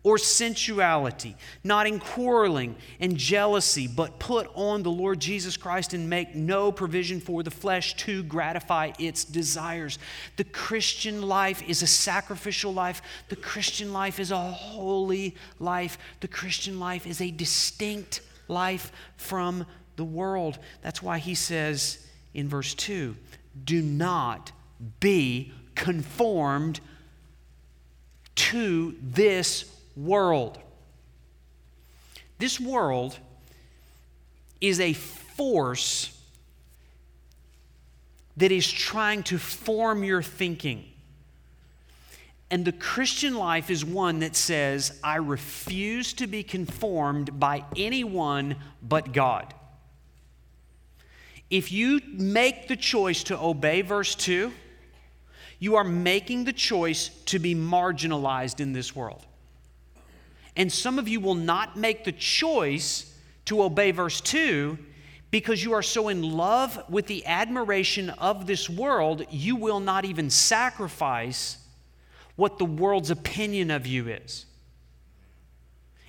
or 0.05 0.19
sensuality, 0.19 1.35
not 1.63 1.87
in 1.87 1.99
quarreling 1.99 2.75
and 2.99 3.17
jealousy, 3.17 3.87
but 3.87 4.19
put 4.19 4.47
on 4.53 4.83
the 4.83 4.91
Lord 4.91 5.19
Jesus 5.19 5.57
Christ 5.57 5.95
and 5.95 6.07
make 6.07 6.35
no 6.35 6.71
provision 6.71 7.19
for 7.19 7.41
the 7.41 7.49
flesh 7.49 7.95
to 7.95 8.21
gratify 8.21 8.91
its 8.99 9.25
desires. 9.25 9.97
The 10.37 10.43
Christian 10.43 11.23
life 11.23 11.67
is 11.67 11.81
a 11.81 11.87
sacrificial 11.87 12.71
life. 12.71 13.01
The 13.29 13.35
Christian 13.35 13.91
life 13.93 14.19
is 14.19 14.29
a 14.29 14.37
holy 14.37 15.35
life. 15.59 15.97
The 16.19 16.27
Christian 16.27 16.79
life 16.79 17.07
is 17.07 17.19
a 17.19 17.31
distinct 17.31 18.21
life 18.47 18.91
from 19.17 19.65
the 19.95 20.05
world. 20.05 20.59
That's 20.83 21.01
why 21.01 21.17
he 21.17 21.33
says 21.33 21.97
in 22.35 22.47
verse 22.47 22.75
2 22.75 23.15
do 23.63 23.81
not 23.81 24.51
be 24.99 25.51
conformed 25.73 26.79
to 28.35 28.95
this 29.01 29.71
world. 29.95 30.57
This 32.37 32.59
world 32.59 33.17
is 34.59 34.79
a 34.79 34.93
force 34.93 36.11
that 38.37 38.51
is 38.51 38.69
trying 38.69 39.23
to 39.23 39.37
form 39.37 40.03
your 40.03 40.21
thinking. 40.21 40.85
And 42.51 42.63
the 42.63 42.71
Christian 42.71 43.35
life 43.35 43.69
is 43.69 43.83
one 43.83 44.19
that 44.19 44.35
says, 44.35 44.99
I 45.03 45.15
refuse 45.15 46.13
to 46.13 46.27
be 46.27 46.43
conformed 46.43 47.39
by 47.39 47.65
anyone 47.75 48.57
but 48.83 49.13
God. 49.13 49.53
If 51.49 51.71
you 51.71 52.01
make 52.13 52.67
the 52.67 52.75
choice 52.75 53.23
to 53.25 53.39
obey 53.39 53.81
verse 53.81 54.15
2, 54.15 54.51
you 55.59 55.75
are 55.75 55.83
making 55.83 56.43
the 56.43 56.53
choice 56.53 57.09
to 57.25 57.39
be 57.39 57.55
marginalized 57.55 58.59
in 58.59 58.73
this 58.73 58.95
world. 58.95 59.25
And 60.55 60.71
some 60.71 60.99
of 60.99 61.07
you 61.07 61.19
will 61.19 61.35
not 61.35 61.77
make 61.77 62.03
the 62.03 62.11
choice 62.11 63.13
to 63.45 63.61
obey 63.61 63.91
verse 63.91 64.21
2 64.21 64.77
because 65.31 65.63
you 65.63 65.73
are 65.73 65.81
so 65.81 66.07
in 66.07 66.23
love 66.23 66.81
with 66.89 67.07
the 67.07 67.25
admiration 67.25 68.09
of 68.11 68.47
this 68.47 68.69
world, 68.69 69.25
you 69.29 69.55
will 69.55 69.79
not 69.79 70.05
even 70.05 70.29
sacrifice 70.29 71.57
what 72.35 72.57
the 72.57 72.65
world's 72.65 73.11
opinion 73.11 73.71
of 73.71 73.85
you 73.85 74.07
is. 74.07 74.45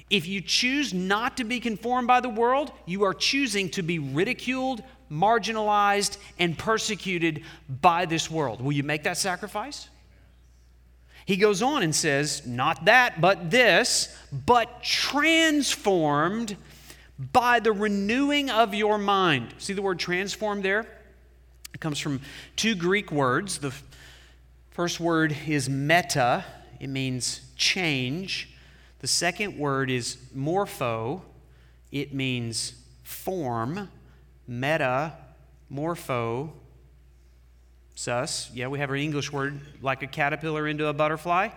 If 0.09 0.29
you 0.29 0.41
choose 0.41 0.95
not 0.95 1.37
to 1.39 1.45
be 1.45 1.59
conformed 1.59 2.07
by 2.07 2.21
the 2.21 2.29
world, 2.29 2.71
you 2.85 3.03
are 3.03 3.15
choosing 3.15 3.69
to 3.71 3.83
be 3.83 3.99
ridiculed, 3.99 4.85
marginalized, 5.11 6.19
and 6.39 6.57
persecuted 6.57 7.43
by 7.69 8.07
this 8.07 8.31
world. 8.31 8.61
Will 8.61 8.73
you 8.73 8.85
make 8.85 9.03
that 9.03 9.17
sacrifice? 9.17 9.89
He 11.27 11.37
goes 11.37 11.61
on 11.61 11.83
and 11.83 11.95
says, 11.95 12.47
Not 12.47 12.85
that, 12.85 13.21
but 13.21 13.51
this, 13.51 14.17
but 14.33 14.83
transformed 14.83 16.57
by 17.33 17.59
the 17.59 17.73
renewing 17.73 18.49
of 18.49 18.75
your 18.75 18.97
mind. 18.97 19.55
See 19.59 19.73
the 19.73 19.83
word 19.83 19.99
transformed 19.99 20.63
there? 20.63 20.87
It 21.75 21.81
comes 21.81 21.99
from 21.99 22.21
two 22.55 22.77
Greek 22.77 23.11
words. 23.11 23.59
The 23.59 23.75
first 24.71 25.01
word 25.01 25.37
is 25.49 25.69
meta, 25.69 26.45
it 26.79 26.89
means 26.89 27.41
change. 27.57 28.51
The 29.01 29.09
second 29.09 29.59
word 29.59 29.91
is 29.91 30.19
morpho, 30.33 31.23
it 31.91 32.15
means 32.15 32.75
form. 33.03 33.91
Meta, 34.47 35.13
morpho, 35.69 36.53
sus. 37.97 38.51
Yeah, 38.55 38.69
we 38.69 38.79
have 38.79 38.91
our 38.91 38.97
English 38.97 39.33
word 39.33 39.59
like 39.83 40.03
a 40.03 40.07
caterpillar 40.07 40.69
into 40.69 40.87
a 40.87 40.93
butterfly. 40.93 41.49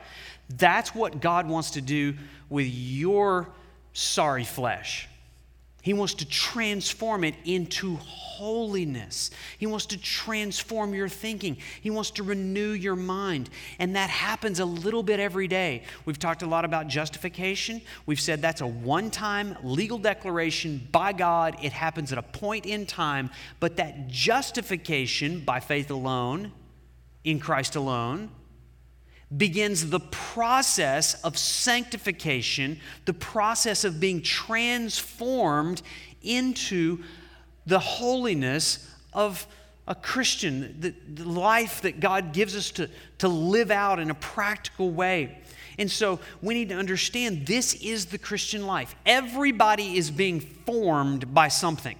That's 0.49 0.95
what 0.95 1.19
God 1.19 1.47
wants 1.47 1.71
to 1.71 1.82
do 1.82 2.15
with 2.49 2.65
your 2.65 3.49
sorry 3.93 4.45
flesh. 4.45 5.09
He 5.82 5.94
wants 5.94 6.13
to 6.15 6.28
transform 6.28 7.24
it 7.24 7.36
into 7.46 7.96
holiness. 7.96 9.32
He 9.58 9.65
wants 9.65 9.86
to 9.88 9.98
transform 9.98 10.94
your 10.94 11.08
thinking. 11.08 11.58
He 11.82 11.89
wants 11.89 12.12
to 12.12 12.24
renew 12.24 12.72
your 12.72 12.98
mind. 12.98 13.50
And 13.80 13.96
that 13.96 14.10
happens 14.10 14.60
a 14.60 14.65
little 14.65 15.04
bit 15.04 15.20
every 15.20 15.48
day. 15.48 15.84
We've 16.06 16.20
talked 16.20 16.42
a 16.42 16.48
lot 16.48 16.65
about 16.65 16.88
justification. 16.88 17.82
We've 18.06 18.20
said 18.20 18.42
that's 18.42 18.62
a 18.62 18.68
one 18.68 19.10
time 19.10 19.58
legal 19.63 19.98
declaration 19.98 20.88
by 20.92 21.13
God. 21.13 21.56
It 21.62 21.72
happens 21.72 22.12
at 22.12 22.18
a 22.18 22.24
point 22.24 22.65
in 22.65 22.86
time. 22.86 23.30
But 23.62 23.78
that 23.78 24.08
justification 24.08 25.42
by 25.42 25.62
faith 25.62 25.92
alone, 25.92 26.52
in 27.24 27.39
Christ 27.39 27.76
alone, 27.76 28.32
begins 29.36 29.89
the 29.89 30.00
process 30.00 31.22
of 31.24 31.38
sanctification, 31.38 32.80
the 33.06 33.13
process 33.13 33.84
of 33.84 34.00
being 34.00 34.22
transformed 34.22 35.82
into 36.24 37.04
the 37.65 37.80
holiness 37.80 38.92
of 39.13 39.46
a 39.88 39.96
Christian, 39.96 40.76
the, 40.80 40.94
the, 41.13 41.28
life 41.28 41.82
that 41.82 42.00
God 42.00 42.32
gives 42.32 42.56
us 42.56 42.72
to, 42.72 42.89
to 43.20 43.28
live 43.28 43.72
out 43.72 44.00
in 44.00 44.12
a 44.12 44.15
practical 44.15 44.92
way. 44.92 45.39
And 45.80 45.89
so 45.89 46.20
we 46.42 46.54
need 46.54 46.70
to 46.70 46.76
understand 46.76 47.48
this 47.48 47.74
is 47.76 48.08
the 48.08 48.18
Christian 48.18 48.68
life. 48.68 48.96
Everybody 49.06 49.98
is 49.98 50.12
being 50.12 50.42
formed 50.42 51.34
by 51.34 51.48
something. 51.48 51.98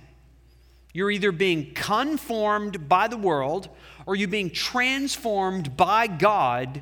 You're 0.94 1.12
either 1.12 1.32
being 1.32 1.74
conformed 1.74 2.90
by 2.90 3.08
the 3.08 3.18
world 3.18 3.70
or 4.06 4.16
you're 4.16 4.28
being 4.28 4.50
transformed 4.50 5.78
by 5.78 6.08
God. 6.08 6.82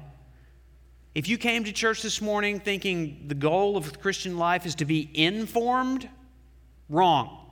If 1.17 1.27
you 1.27 1.39
came 1.39 1.63
to 1.63 1.71
church 1.71 2.03
this 2.03 2.21
morning 2.21 2.60
thinking 2.60 3.23
the 3.27 3.34
goal 3.34 3.75
of 3.75 3.99
Christian 4.01 4.38
life 4.38 4.67
is 4.67 4.75
to 4.75 4.86
be 4.86 5.10
informed, 5.15 6.08
wrong. 6.89 7.49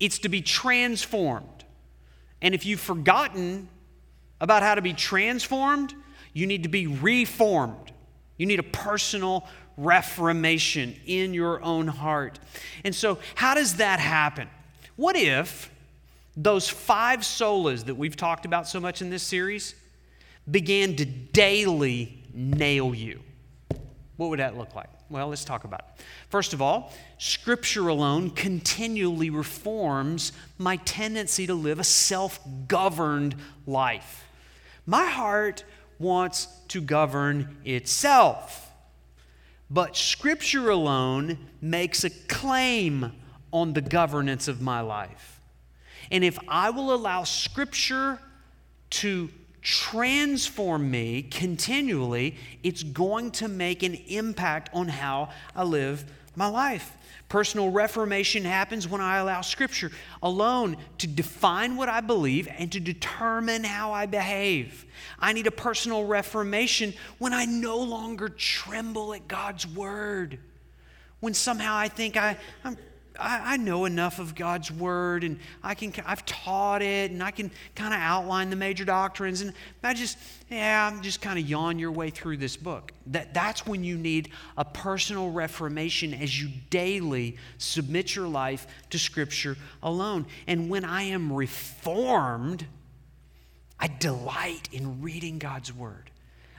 It's 0.00 0.18
to 0.18 0.28
be 0.28 0.42
transformed. 0.42 1.64
And 2.42 2.52
if 2.52 2.66
you've 2.66 2.80
forgotten 2.80 3.68
about 4.40 4.64
how 4.64 4.74
to 4.74 4.82
be 4.82 4.92
transformed, 4.92 5.94
you 6.32 6.44
need 6.44 6.64
to 6.64 6.68
be 6.68 6.88
reformed. 6.88 7.92
You 8.36 8.46
need 8.46 8.58
a 8.58 8.64
personal 8.64 9.46
reformation 9.76 10.96
in 11.06 11.32
your 11.32 11.62
own 11.62 11.86
heart. 11.86 12.40
And 12.82 12.92
so, 12.92 13.20
how 13.36 13.54
does 13.54 13.76
that 13.76 14.00
happen? 14.00 14.48
What 14.96 15.14
if 15.14 15.70
those 16.36 16.68
five 16.68 17.20
solas 17.20 17.84
that 17.84 17.94
we've 17.94 18.16
talked 18.16 18.44
about 18.44 18.66
so 18.66 18.80
much 18.80 19.02
in 19.02 19.08
this 19.08 19.22
series 19.22 19.76
began 20.50 20.96
to 20.96 21.04
daily 21.04 22.19
nail 22.34 22.94
you? 22.94 23.20
What 24.16 24.30
would 24.30 24.38
that 24.38 24.56
look 24.56 24.74
like? 24.74 24.90
Well, 25.08 25.28
let's 25.28 25.44
talk 25.44 25.64
about 25.64 25.80
it. 25.80 26.04
First 26.28 26.52
of 26.52 26.60
all, 26.60 26.92
Scripture 27.18 27.88
alone 27.88 28.30
continually 28.30 29.30
reforms 29.30 30.32
my 30.58 30.76
tendency 30.76 31.46
to 31.46 31.54
live 31.54 31.80
a 31.80 31.84
self 31.84 32.38
governed 32.68 33.34
life. 33.66 34.24
My 34.84 35.06
heart 35.06 35.64
wants 35.98 36.48
to 36.68 36.80
govern 36.80 37.56
itself, 37.64 38.70
but 39.70 39.96
Scripture 39.96 40.70
alone 40.70 41.38
makes 41.60 42.04
a 42.04 42.10
claim 42.10 43.12
on 43.52 43.72
the 43.72 43.80
governance 43.80 44.48
of 44.48 44.60
my 44.60 44.80
life. 44.80 45.40
And 46.10 46.24
if 46.24 46.38
I 46.46 46.70
will 46.70 46.92
allow 46.92 47.24
Scripture 47.24 48.20
to 48.90 49.30
transform 49.62 50.90
me 50.90 51.22
continually, 51.22 52.36
it's 52.62 52.82
going 52.82 53.30
to 53.32 53.48
make 53.48 53.82
an 53.82 53.94
impact 53.94 54.70
on 54.72 54.88
how 54.88 55.30
I 55.54 55.64
live 55.64 56.04
my 56.36 56.46
life. 56.46 56.96
Personal 57.28 57.70
reformation 57.70 58.44
happens 58.44 58.88
when 58.88 59.00
I 59.00 59.18
allow 59.18 59.40
Scripture 59.40 59.92
alone 60.20 60.76
to 60.98 61.06
define 61.06 61.76
what 61.76 61.88
I 61.88 62.00
believe 62.00 62.48
and 62.58 62.72
to 62.72 62.80
determine 62.80 63.62
how 63.62 63.92
I 63.92 64.06
behave. 64.06 64.84
I 65.18 65.32
need 65.32 65.46
a 65.46 65.52
personal 65.52 66.06
reformation 66.06 66.92
when 67.18 67.32
I 67.32 67.44
no 67.44 67.78
longer 67.78 68.28
tremble 68.28 69.14
at 69.14 69.28
God's 69.28 69.64
Word. 69.64 70.40
When 71.20 71.32
somehow 71.32 71.76
I 71.76 71.86
think 71.86 72.16
I, 72.16 72.36
I'm 72.64 72.76
I, 73.20 73.54
I, 73.54 73.56
know 73.56 73.84
enough 73.84 74.18
of 74.18 74.34
God's 74.34 74.70
word 74.70 75.24
and 75.24 75.38
I 75.62 75.74
can, 75.74 75.92
I've 76.06 76.24
taught 76.26 76.82
it 76.82 77.10
and 77.10 77.22
I 77.22 77.30
can 77.30 77.50
kind 77.74 77.92
of 77.92 78.00
outline 78.00 78.50
the 78.50 78.56
major 78.56 78.84
doctrines. 78.84 79.40
And 79.40 79.52
I 79.82 79.94
just, 79.94 80.18
yeah, 80.50 80.90
I'm 80.90 81.02
just 81.02 81.20
kind 81.20 81.38
of 81.38 81.48
yawn 81.48 81.78
your 81.78 81.92
way 81.92 82.10
through 82.10 82.38
this 82.38 82.56
book. 82.56 82.92
That, 83.08 83.34
that's 83.34 83.66
when 83.66 83.84
you 83.84 83.96
need 83.96 84.30
a 84.56 84.64
personal 84.64 85.30
reformation 85.30 86.14
as 86.14 86.40
you 86.40 86.48
daily 86.70 87.36
submit 87.58 88.16
your 88.16 88.28
life 88.28 88.66
to 88.90 88.98
Scripture 88.98 89.56
alone. 89.82 90.26
And 90.46 90.70
when 90.70 90.84
I 90.84 91.02
am 91.02 91.32
reformed, 91.32 92.66
I 93.78 93.88
delight 93.88 94.68
in 94.72 95.02
reading 95.02 95.38
God's 95.38 95.72
word. 95.72 96.09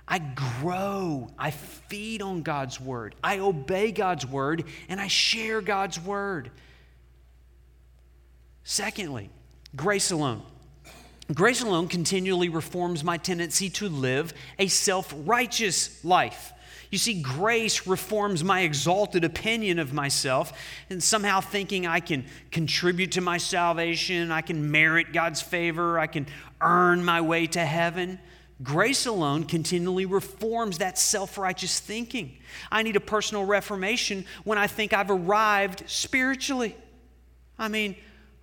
I 0.07 0.19
grow. 0.19 1.29
I 1.37 1.51
feed 1.51 2.21
on 2.21 2.41
God's 2.41 2.79
word. 2.79 3.15
I 3.23 3.39
obey 3.39 3.91
God's 3.91 4.25
word 4.25 4.65
and 4.89 4.99
I 4.99 5.07
share 5.07 5.61
God's 5.61 5.99
word. 5.99 6.51
Secondly, 8.63 9.29
grace 9.75 10.11
alone. 10.11 10.43
Grace 11.33 11.61
alone 11.61 11.87
continually 11.87 12.49
reforms 12.49 13.03
my 13.03 13.17
tendency 13.17 13.69
to 13.69 13.87
live 13.87 14.33
a 14.59 14.67
self 14.67 15.13
righteous 15.25 16.03
life. 16.03 16.51
You 16.89 16.97
see, 16.97 17.21
grace 17.21 17.87
reforms 17.87 18.43
my 18.43 18.61
exalted 18.61 19.23
opinion 19.23 19.79
of 19.79 19.93
myself 19.93 20.51
and 20.89 21.01
somehow 21.01 21.39
thinking 21.39 21.87
I 21.87 22.01
can 22.01 22.25
contribute 22.51 23.13
to 23.13 23.21
my 23.21 23.37
salvation, 23.37 24.29
I 24.29 24.41
can 24.41 24.71
merit 24.71 25.13
God's 25.13 25.41
favor, 25.41 25.97
I 25.97 26.07
can 26.07 26.27
earn 26.59 27.05
my 27.05 27.21
way 27.21 27.47
to 27.47 27.65
heaven. 27.65 28.19
Grace 28.63 29.05
alone 29.05 29.45
continually 29.45 30.05
reforms 30.05 30.79
that 30.79 30.97
self 30.97 31.37
righteous 31.37 31.79
thinking. 31.79 32.37
I 32.71 32.83
need 32.83 32.95
a 32.95 33.01
personal 33.01 33.45
reformation 33.45 34.25
when 34.43 34.57
I 34.57 34.67
think 34.67 34.93
I've 34.93 35.09
arrived 35.09 35.83
spiritually. 35.87 36.75
I 37.57 37.69
mean, 37.69 37.95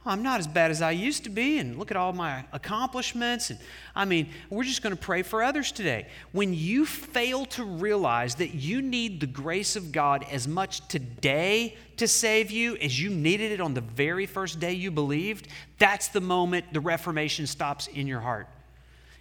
I'm 0.06 0.22
not 0.22 0.40
as 0.40 0.46
bad 0.46 0.70
as 0.70 0.80
I 0.80 0.92
used 0.92 1.24
to 1.24 1.30
be, 1.30 1.58
and 1.58 1.78
look 1.78 1.90
at 1.90 1.96
all 1.96 2.14
my 2.14 2.44
accomplishments. 2.52 3.50
And 3.50 3.58
I 3.94 4.06
mean, 4.06 4.30
we're 4.48 4.64
just 4.64 4.82
going 4.82 4.96
to 4.96 5.00
pray 5.00 5.22
for 5.22 5.42
others 5.42 5.70
today. 5.70 6.06
When 6.32 6.54
you 6.54 6.86
fail 6.86 7.44
to 7.46 7.64
realize 7.64 8.36
that 8.36 8.54
you 8.54 8.80
need 8.80 9.20
the 9.20 9.26
grace 9.26 9.76
of 9.76 9.92
God 9.92 10.24
as 10.30 10.48
much 10.48 10.86
today 10.88 11.76
to 11.98 12.08
save 12.08 12.50
you 12.50 12.76
as 12.76 13.00
you 13.00 13.10
needed 13.10 13.52
it 13.52 13.60
on 13.60 13.74
the 13.74 13.82
very 13.82 14.24
first 14.24 14.60
day 14.60 14.72
you 14.72 14.90
believed, 14.90 15.48
that's 15.78 16.08
the 16.08 16.22
moment 16.22 16.72
the 16.72 16.80
reformation 16.80 17.46
stops 17.46 17.86
in 17.88 18.06
your 18.06 18.20
heart. 18.20 18.48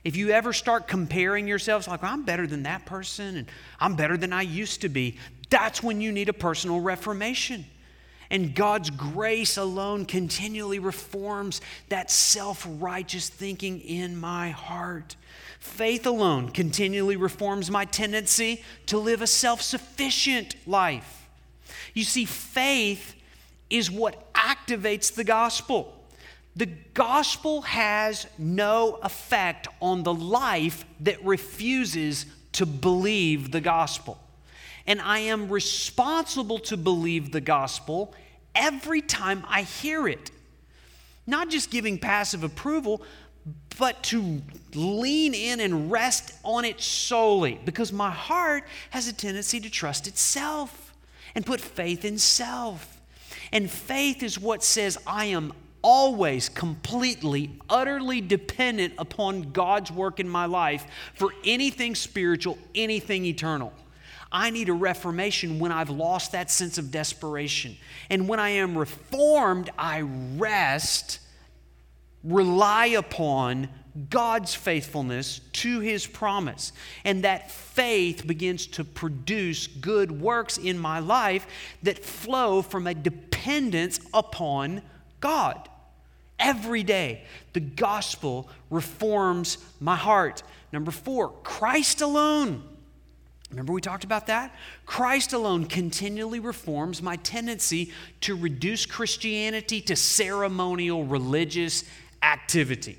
If 0.03 0.15
you 0.15 0.29
ever 0.29 0.53
start 0.53 0.87
comparing 0.87 1.47
yourselves, 1.47 1.87
like, 1.87 2.03
I'm 2.03 2.23
better 2.23 2.47
than 2.47 2.63
that 2.63 2.85
person 2.85 3.37
and 3.37 3.47
I'm 3.79 3.95
better 3.95 4.17
than 4.17 4.31
I 4.31 4.43
used 4.43 4.81
to 4.81 4.89
be, 4.89 5.17
that's 5.49 5.81
when 5.83 6.01
you 6.01 6.11
need 6.11 6.29
a 6.29 6.33
personal 6.33 6.79
reformation. 6.79 7.65
And 8.29 8.53
God's 8.53 8.89
grace 8.89 9.57
alone 9.57 10.05
continually 10.05 10.79
reforms 10.79 11.61
that 11.89 12.11
self 12.11 12.65
righteous 12.67 13.29
thinking 13.29 13.79
in 13.79 14.17
my 14.17 14.49
heart. 14.49 15.15
Faith 15.59 16.05
alone 16.05 16.49
continually 16.49 17.15
reforms 17.15 17.71
my 17.71 17.85
tendency 17.85 18.63
to 18.87 18.97
live 18.97 19.21
a 19.21 19.27
self 19.27 19.61
sufficient 19.61 20.55
life. 20.67 21.27
You 21.93 22.03
see, 22.03 22.25
faith 22.25 23.15
is 23.69 23.89
what 23.89 24.33
activates 24.33 25.13
the 25.13 25.23
gospel. 25.23 25.96
The 26.57 26.65
gospel 26.65 27.61
has 27.61 28.25
no 28.39 28.95
effect 29.03 29.67
on 29.79 30.01
the 30.01 30.13
life 30.13 30.85
that 31.01 31.23
refuses 31.23 32.25
to 32.53 32.65
believe 32.65 33.51
the 33.51 33.61
gospel. 33.61 34.19
And 34.87 34.99
I 34.99 35.19
am 35.19 35.49
responsible 35.49 36.57
to 36.59 36.75
believe 36.75 37.31
the 37.31 37.41
gospel 37.41 38.15
every 38.55 39.01
time 39.01 39.45
I 39.47 39.61
hear 39.61 40.07
it. 40.07 40.31
Not 41.27 41.51
just 41.51 41.69
giving 41.69 41.99
passive 41.99 42.43
approval, 42.43 43.03
but 43.77 44.01
to 44.05 44.41
lean 44.73 45.35
in 45.35 45.59
and 45.59 45.91
rest 45.91 46.33
on 46.43 46.65
it 46.65 46.81
solely 46.81 47.59
because 47.65 47.93
my 47.93 48.09
heart 48.09 48.63
has 48.89 49.07
a 49.07 49.13
tendency 49.13 49.59
to 49.59 49.69
trust 49.69 50.07
itself 50.07 50.91
and 51.35 51.45
put 51.45 51.61
faith 51.61 52.03
in 52.03 52.17
self. 52.17 52.99
And 53.51 53.69
faith 53.69 54.23
is 54.23 54.39
what 54.39 54.63
says, 54.63 54.97
I 55.05 55.25
am 55.25 55.53
always 55.89 56.49
completely, 56.49 57.49
utterly 57.69 58.19
dependent 58.19 58.93
upon 58.97 59.53
God's 59.53 59.89
work 59.89 60.19
in 60.19 60.27
my 60.27 60.45
life 60.45 60.85
for 61.13 61.29
anything 61.45 61.95
spiritual, 61.95 62.57
anything 62.75 63.23
eternal. 63.23 63.71
I 64.29 64.49
need 64.49 64.67
a 64.67 64.73
reformation 64.73 65.59
when 65.59 65.71
I've 65.71 65.89
lost 65.89 66.33
that 66.33 66.51
sense 66.51 66.77
of 66.77 66.91
desperation. 66.91 67.77
And 68.09 68.27
when 68.27 68.37
I 68.37 68.49
am 68.49 68.77
reformed, 68.77 69.69
I 69.77 70.01
rest, 70.01 71.21
rely 72.21 72.87
upon 72.87 73.69
God's 74.09 74.53
faithfulness 74.53 75.39
to 75.53 75.79
his 75.79 76.05
promise. 76.05 76.73
And 77.05 77.23
that 77.23 77.49
faith 77.49 78.27
begins 78.27 78.67
to 78.67 78.83
produce 78.83 79.67
good 79.67 80.11
works 80.11 80.57
in 80.57 80.77
my 80.77 80.99
life 80.99 81.47
that 81.83 82.03
flow 82.03 82.61
from 82.61 82.87
a 82.87 82.93
dependence 82.93 84.01
upon 84.13 84.81
God. 85.21 85.69
Every 86.39 86.83
day, 86.83 87.23
the 87.53 87.59
gospel 87.59 88.49
reforms 88.69 89.57
my 89.79 89.95
heart. 89.95 90.43
Number 90.71 90.91
four, 90.91 91.29
Christ 91.43 92.01
alone. 92.01 92.63
Remember, 93.49 93.71
we 93.71 93.81
talked 93.81 94.03
about 94.03 94.27
that? 94.27 94.53
Christ 94.85 95.33
alone 95.33 95.65
continually 95.65 96.39
reforms 96.39 97.01
my 97.01 97.15
tendency 97.17 97.93
to 98.21 98.35
reduce 98.35 98.85
Christianity 98.85 99.79
to 99.81 99.95
ceremonial 99.95 101.05
religious 101.05 101.85
activity. 102.21 102.97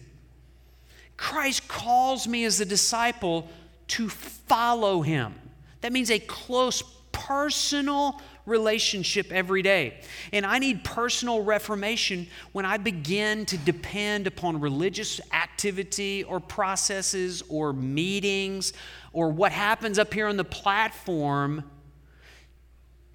Christ 1.19 1.69
calls 1.69 2.27
me 2.27 2.45
as 2.45 2.61
a 2.61 2.65
disciple 2.65 3.51
to 3.89 4.09
follow 4.09 5.03
him. 5.03 5.35
That 5.83 5.93
means 5.93 6.11
a 6.11 6.19
close 6.19 6.83
personal 7.13 8.21
relationship 8.49 9.31
every 9.31 9.63
day. 9.63 10.01
And 10.33 10.45
I 10.45 10.59
need 10.59 10.85
personal 10.85 11.45
reformation 11.45 12.27
when 12.53 12.65
I 12.65 12.77
begin 12.77 13.47
to 13.47 13.59
depend 13.59 14.27
upon 14.27 14.61
religious 14.61 15.21
activity 15.33 16.25
or 16.25 16.41
processes 16.41 17.43
or 17.49 17.73
meetings 17.73 18.73
or 19.13 19.31
what 19.31 19.53
happens 19.53 19.99
up 19.99 20.13
here 20.13 20.27
on 20.27 20.37
the 20.37 20.45
platform 20.45 21.63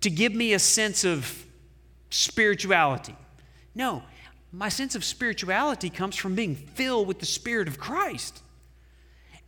to 0.01 0.09
give 0.09 0.33
me 0.33 0.53
a 0.53 0.59
sense 0.59 1.03
of 1.03 1.45
spirituality. 2.09 3.15
No, 3.73 4.03
my 4.51 4.69
sense 4.69 4.95
of 4.95 5.03
spirituality 5.03 5.89
comes 5.89 6.15
from 6.15 6.35
being 6.35 6.55
filled 6.55 7.07
with 7.07 7.19
the 7.19 7.25
Spirit 7.25 7.67
of 7.67 7.79
Christ 7.79 8.43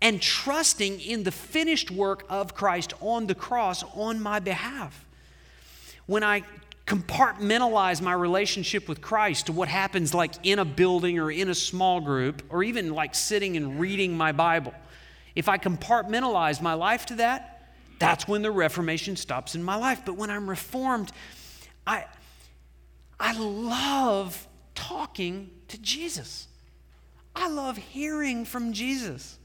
and 0.02 0.22
trusting 0.22 1.00
in 1.00 1.24
the 1.24 1.32
finished 1.32 1.92
work 1.92 2.26
of 2.30 2.56
Christ 2.56 2.94
on 3.02 3.28
the 3.28 3.36
cross 3.36 3.84
on 3.96 4.20
my 4.20 4.40
behalf. 4.40 5.06
When 6.06 6.24
I 6.24 6.44
compartmentalize 6.86 8.02
my 8.02 8.14
relationship 8.14 8.88
with 8.88 9.02
Christ 9.02 9.48
to 9.48 9.52
what 9.52 9.68
happens 9.68 10.14
like 10.14 10.34
in 10.44 10.60
a 10.60 10.66
building 10.66 11.18
or 11.18 11.32
in 11.32 11.50
a 11.50 11.56
small 11.56 12.00
group 12.00 12.44
or 12.50 12.64
even 12.64 12.94
like 12.94 13.16
sitting 13.16 13.58
and 13.58 13.80
reading 13.80 14.16
my 14.16 14.32
Bible, 14.32 14.74
if 15.36 15.50
I 15.50 15.58
compartmentalize 15.58 16.62
my 16.62 16.74
life 16.74 17.08
to 17.08 17.16
that, 17.16 17.74
that's 17.98 18.28
when 18.28 18.42
the 18.42 18.52
Reformation 18.52 19.16
stops 19.16 19.56
in 19.56 19.64
my 19.64 19.76
life. 19.76 20.02
But 20.06 20.16
when 20.16 20.30
I'm 20.30 20.50
reformed, 20.50 21.12
I, 21.88 22.06
I 23.20 23.38
love 23.38 24.48
talking 24.76 25.50
to 25.70 25.78
Jesus. 25.80 26.48
I 27.36 27.50
love 27.50 27.78
hearing 27.78 28.46
from 28.46 28.74
Jesus. 28.74 29.40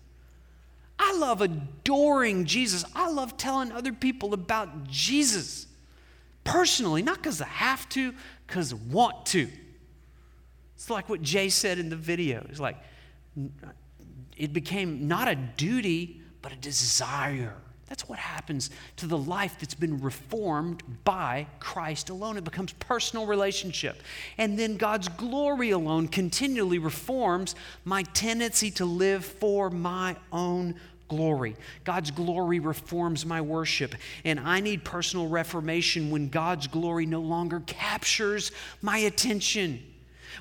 I 0.98 1.16
love 1.16 1.40
adoring 1.40 2.44
Jesus. 2.44 2.84
I 2.94 3.10
love 3.10 3.36
telling 3.36 3.72
other 3.72 3.92
people 3.92 4.34
about 4.34 4.84
Jesus 4.88 5.66
personally, 6.44 7.02
not 7.02 7.16
because 7.16 7.40
I 7.40 7.46
have 7.46 7.88
to, 7.90 8.14
because 8.46 8.72
I 8.72 8.76
want 8.90 9.26
to. 9.26 9.48
It's 10.74 10.90
like 10.90 11.08
what 11.08 11.22
Jay 11.22 11.48
said 11.48 11.78
in 11.78 11.88
the 11.90 11.96
video. 11.96 12.46
It's 12.48 12.60
like 12.60 12.76
it 14.36 14.52
became 14.52 15.06
not 15.06 15.28
a 15.28 15.34
duty, 15.34 16.22
but 16.42 16.52
a 16.52 16.56
desire. 16.56 17.54
That's 17.90 18.08
what 18.08 18.20
happens 18.20 18.70
to 18.98 19.08
the 19.08 19.18
life 19.18 19.56
that's 19.58 19.74
been 19.74 20.00
reformed 20.00 20.82
by 21.02 21.48
Christ 21.58 22.08
alone. 22.08 22.36
It 22.36 22.44
becomes 22.44 22.72
personal 22.74 23.26
relationship. 23.26 24.00
And 24.38 24.56
then 24.56 24.76
God's 24.76 25.08
glory 25.08 25.70
alone 25.70 26.06
continually 26.06 26.78
reforms 26.78 27.56
my 27.84 28.04
tendency 28.04 28.70
to 28.72 28.84
live 28.84 29.24
for 29.24 29.70
my 29.70 30.16
own 30.30 30.76
glory. 31.10 31.56
God's 31.84 32.10
glory 32.10 32.60
reforms 32.60 33.26
my 33.26 33.42
worship. 33.42 33.94
And 34.24 34.40
I 34.40 34.60
need 34.60 34.84
personal 34.84 35.28
reformation 35.28 36.10
when 36.10 36.30
God's 36.30 36.66
glory 36.66 37.04
no 37.04 37.20
longer 37.20 37.60
captures 37.66 38.52
my 38.80 38.96
attention 38.98 39.82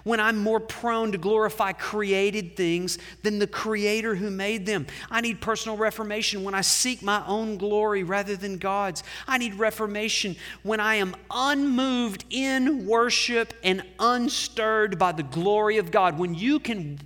when 0.04 0.20
I'm 0.20 0.38
more 0.38 0.60
prone 0.60 1.12
to 1.12 1.18
glorify 1.18 1.74
created 1.74 2.56
things 2.56 2.98
than 3.24 3.40
the 3.40 3.48
creator 3.48 4.16
who 4.16 4.30
made 4.30 4.66
them. 4.66 4.88
I 5.10 5.22
need 5.22 5.42
personal 5.42 5.78
reformation 5.78 6.44
when 6.44 6.54
I 6.54 6.62
seek 6.62 7.02
my 7.02 7.26
own 7.26 7.58
glory 7.58 8.04
rather 8.04 8.36
than 8.36 8.58
God's. 8.58 9.04
I 9.28 9.38
need 9.38 9.56
reformation 9.56 10.36
when 10.64 10.80
I 10.80 10.96
am 10.96 11.16
unmoved 11.32 12.26
in 12.30 12.86
worship 12.86 13.54
and 13.64 13.84
unstirred 14.00 15.00
by 15.00 15.12
the 15.12 15.24
glory 15.24 15.78
of 15.78 15.92
God. 15.92 16.18
When 16.18 16.36
you 16.36 16.60
can 16.60 17.00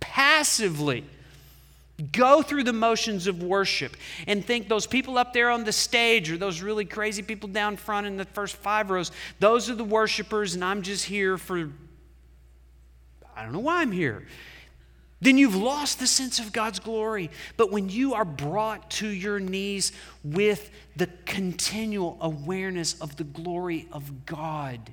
passively 0.00 1.04
Go 2.10 2.42
through 2.42 2.64
the 2.64 2.72
motions 2.72 3.28
of 3.28 3.42
worship 3.42 3.96
and 4.26 4.44
think 4.44 4.68
those 4.68 4.86
people 4.86 5.16
up 5.16 5.32
there 5.32 5.50
on 5.50 5.62
the 5.62 5.72
stage 5.72 6.30
or 6.30 6.36
those 6.36 6.60
really 6.60 6.84
crazy 6.84 7.22
people 7.22 7.48
down 7.48 7.76
front 7.76 8.06
in 8.06 8.16
the 8.16 8.24
first 8.24 8.56
five 8.56 8.90
rows, 8.90 9.12
those 9.38 9.70
are 9.70 9.76
the 9.76 9.84
worshipers, 9.84 10.54
and 10.54 10.64
I'm 10.64 10.82
just 10.82 11.04
here 11.04 11.38
for 11.38 11.70
I 13.36 13.42
don't 13.42 13.52
know 13.52 13.60
why 13.60 13.80
I'm 13.80 13.92
here. 13.92 14.26
Then 15.20 15.38
you've 15.38 15.56
lost 15.56 16.00
the 16.00 16.06
sense 16.06 16.38
of 16.38 16.52
God's 16.52 16.78
glory. 16.78 17.30
But 17.56 17.72
when 17.72 17.88
you 17.88 18.14
are 18.14 18.24
brought 18.24 18.90
to 18.92 19.08
your 19.08 19.40
knees 19.40 19.92
with 20.22 20.70
the 20.96 21.08
continual 21.24 22.18
awareness 22.20 23.00
of 23.00 23.16
the 23.16 23.24
glory 23.24 23.88
of 23.90 24.26
God, 24.26 24.92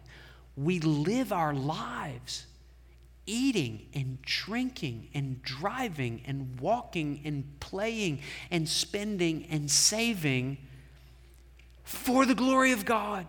we 0.56 0.80
live 0.80 1.34
our 1.34 1.54
lives 1.54 2.46
eating 3.26 3.88
and 3.94 4.22
drinking 4.22 5.10
and 5.14 5.42
driving 5.42 6.22
and 6.26 6.60
walking 6.60 7.22
and 7.24 7.60
playing 7.60 8.20
and 8.50 8.68
spending 8.68 9.46
and 9.50 9.70
saving 9.70 10.58
for 11.84 12.26
the 12.26 12.36
glory 12.36 12.72
of 12.72 12.86
God. 12.86 13.26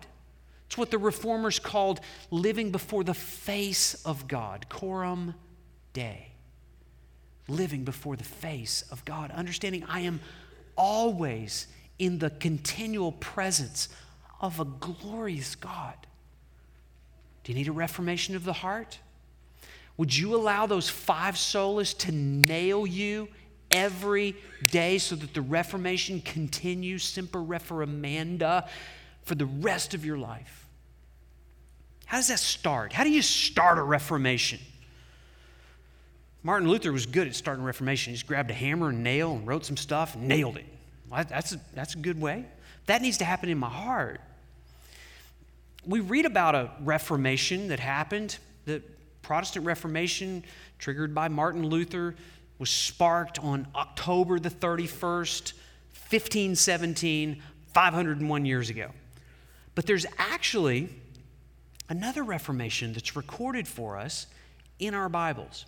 It's 0.66 0.78
what 0.78 0.90
the 0.90 0.98
reformers 0.98 1.58
called 1.58 2.00
living 2.30 2.70
before 2.70 3.04
the 3.04 3.14
face 3.14 3.94
of 4.06 4.26
God, 4.26 4.68
coram 4.68 5.34
Deo. 5.92 6.16
Living 7.48 7.84
before 7.84 8.16
the 8.16 8.24
face 8.24 8.82
of 8.90 9.04
God, 9.04 9.30
understanding 9.32 9.84
I 9.88 10.00
am 10.00 10.20
always 10.76 11.66
in 11.98 12.18
the 12.18 12.30
continual 12.30 13.12
presence 13.12 13.88
of 14.40 14.60
a 14.60 14.64
glorious 14.64 15.54
God. 15.54 15.94
Do 17.44 17.52
you 17.52 17.58
need 17.58 17.68
a 17.68 17.72
reformation 17.72 18.34
of 18.34 18.44
the 18.44 18.52
heart? 18.52 18.98
Would 19.96 20.16
you 20.16 20.34
allow 20.34 20.66
those 20.66 20.88
five 20.88 21.34
solas 21.34 21.96
to 21.98 22.12
nail 22.12 22.86
you 22.86 23.28
every 23.70 24.36
day 24.66 24.98
so 24.98 25.16
that 25.16 25.34
the 25.34 25.42
Reformation 25.42 26.20
continues, 26.20 27.04
semper 27.04 27.38
reformanda, 27.38 28.68
for 29.22 29.34
the 29.34 29.46
rest 29.46 29.94
of 29.94 30.04
your 30.04 30.18
life? 30.18 30.66
How 32.06 32.18
does 32.18 32.28
that 32.28 32.38
start? 32.38 32.92
How 32.92 33.04
do 33.04 33.10
you 33.10 33.22
start 33.22 33.78
a 33.78 33.82
reformation? 33.82 34.58
Martin 36.42 36.68
Luther 36.68 36.92
was 36.92 37.06
good 37.06 37.28
at 37.28 37.34
starting 37.34 37.62
a 37.62 37.66
reformation. 37.66 38.10
He 38.10 38.16
just 38.16 38.26
grabbed 38.26 38.50
a 38.50 38.54
hammer 38.54 38.88
and 38.88 39.02
nail 39.02 39.32
and 39.32 39.46
wrote 39.46 39.64
some 39.64 39.76
stuff 39.76 40.14
and 40.14 40.26
nailed 40.26 40.56
it. 40.56 40.66
That's, 41.10 41.52
a, 41.52 41.60
that's 41.74 41.94
a 41.94 41.98
good 41.98 42.20
way. 42.20 42.46
That 42.86 43.00
needs 43.00 43.18
to 43.18 43.24
happen 43.24 43.48
in 43.48 43.58
my 43.58 43.68
heart. 43.68 44.20
We 45.86 46.00
read 46.00 46.26
about 46.26 46.54
a 46.54 46.70
reformation 46.80 47.68
that 47.68 47.80
happened. 47.80 48.38
The 48.64 48.82
Protestant 49.22 49.64
Reformation, 49.64 50.44
triggered 50.78 51.14
by 51.14 51.28
Martin 51.28 51.66
Luther, 51.66 52.14
was 52.58 52.68
sparked 52.70 53.38
on 53.38 53.66
October 53.74 54.38
the 54.38 54.50
31st, 54.50 55.54
1517, 56.10 57.42
501 57.72 58.44
years 58.44 58.68
ago. 58.70 58.90
But 59.74 59.86
there's 59.86 60.04
actually 60.18 60.90
another 61.88 62.22
Reformation 62.22 62.92
that's 62.92 63.16
recorded 63.16 63.66
for 63.66 63.96
us 63.96 64.26
in 64.78 64.94
our 64.94 65.08
Bibles. 65.08 65.64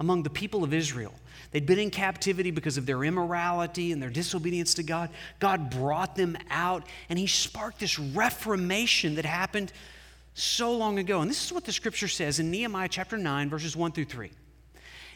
among 0.00 0.24
the 0.24 0.30
people 0.30 0.64
of 0.64 0.74
Israel. 0.74 1.14
They'd 1.52 1.64
been 1.64 1.78
in 1.78 1.90
captivity 1.90 2.50
because 2.50 2.76
of 2.76 2.86
their 2.86 3.04
immorality 3.04 3.92
and 3.92 4.02
their 4.02 4.10
disobedience 4.10 4.74
to 4.74 4.82
God. 4.82 5.10
God 5.38 5.70
brought 5.70 6.16
them 6.16 6.36
out, 6.50 6.82
and 7.08 7.20
He 7.20 7.28
sparked 7.28 7.78
this 7.78 8.00
reformation 8.00 9.14
that 9.14 9.24
happened 9.24 9.72
so 10.34 10.76
long 10.76 10.98
ago. 10.98 11.20
And 11.20 11.30
this 11.30 11.44
is 11.46 11.52
what 11.52 11.64
the 11.64 11.72
scripture 11.72 12.08
says 12.08 12.40
in 12.40 12.50
Nehemiah 12.50 12.88
chapter 12.88 13.16
9, 13.16 13.48
verses 13.48 13.76
1 13.76 13.92
through 13.92 14.06
3. 14.06 14.32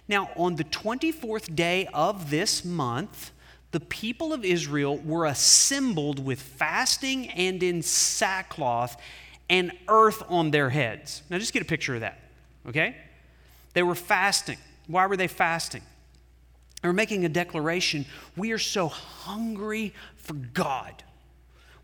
Now, 0.07 0.31
on 0.37 0.55
the 0.55 0.65
24th 0.65 1.57
day 1.57 1.89
of 1.93 2.31
this 2.31 2.65
month, 2.65 3.33
the 3.73 3.81
people 3.81 4.33
of 4.33 4.45
Israel 4.45 4.99
were 4.99 5.27
assembled 5.27 6.25
with 6.25 6.41
fasting 6.41 7.29
and 7.31 7.63
in 7.63 7.83
sackcloth 7.83 9.01
and 9.49 9.73
earth 9.89 10.23
on 10.29 10.51
their 10.51 10.71
heads. 10.71 11.23
Now, 11.29 11.39
just 11.39 11.53
get 11.53 11.63
a 11.63 11.67
picture 11.67 11.95
of 11.95 12.03
that, 12.03 12.21
okay? 12.69 12.97
They 13.73 13.83
were 13.83 13.95
fasting. 13.95 14.59
Why 14.87 15.07
were 15.07 15.17
they 15.17 15.27
fasting? 15.27 15.83
They 16.83 16.89
were 16.89 16.95
making 16.95 17.25
a 17.25 17.29
declaration. 17.29 18.05
We 18.37 18.53
are 18.53 18.59
so 18.59 18.89
hungry 18.89 19.95
for 20.17 20.35
God. 20.35 21.03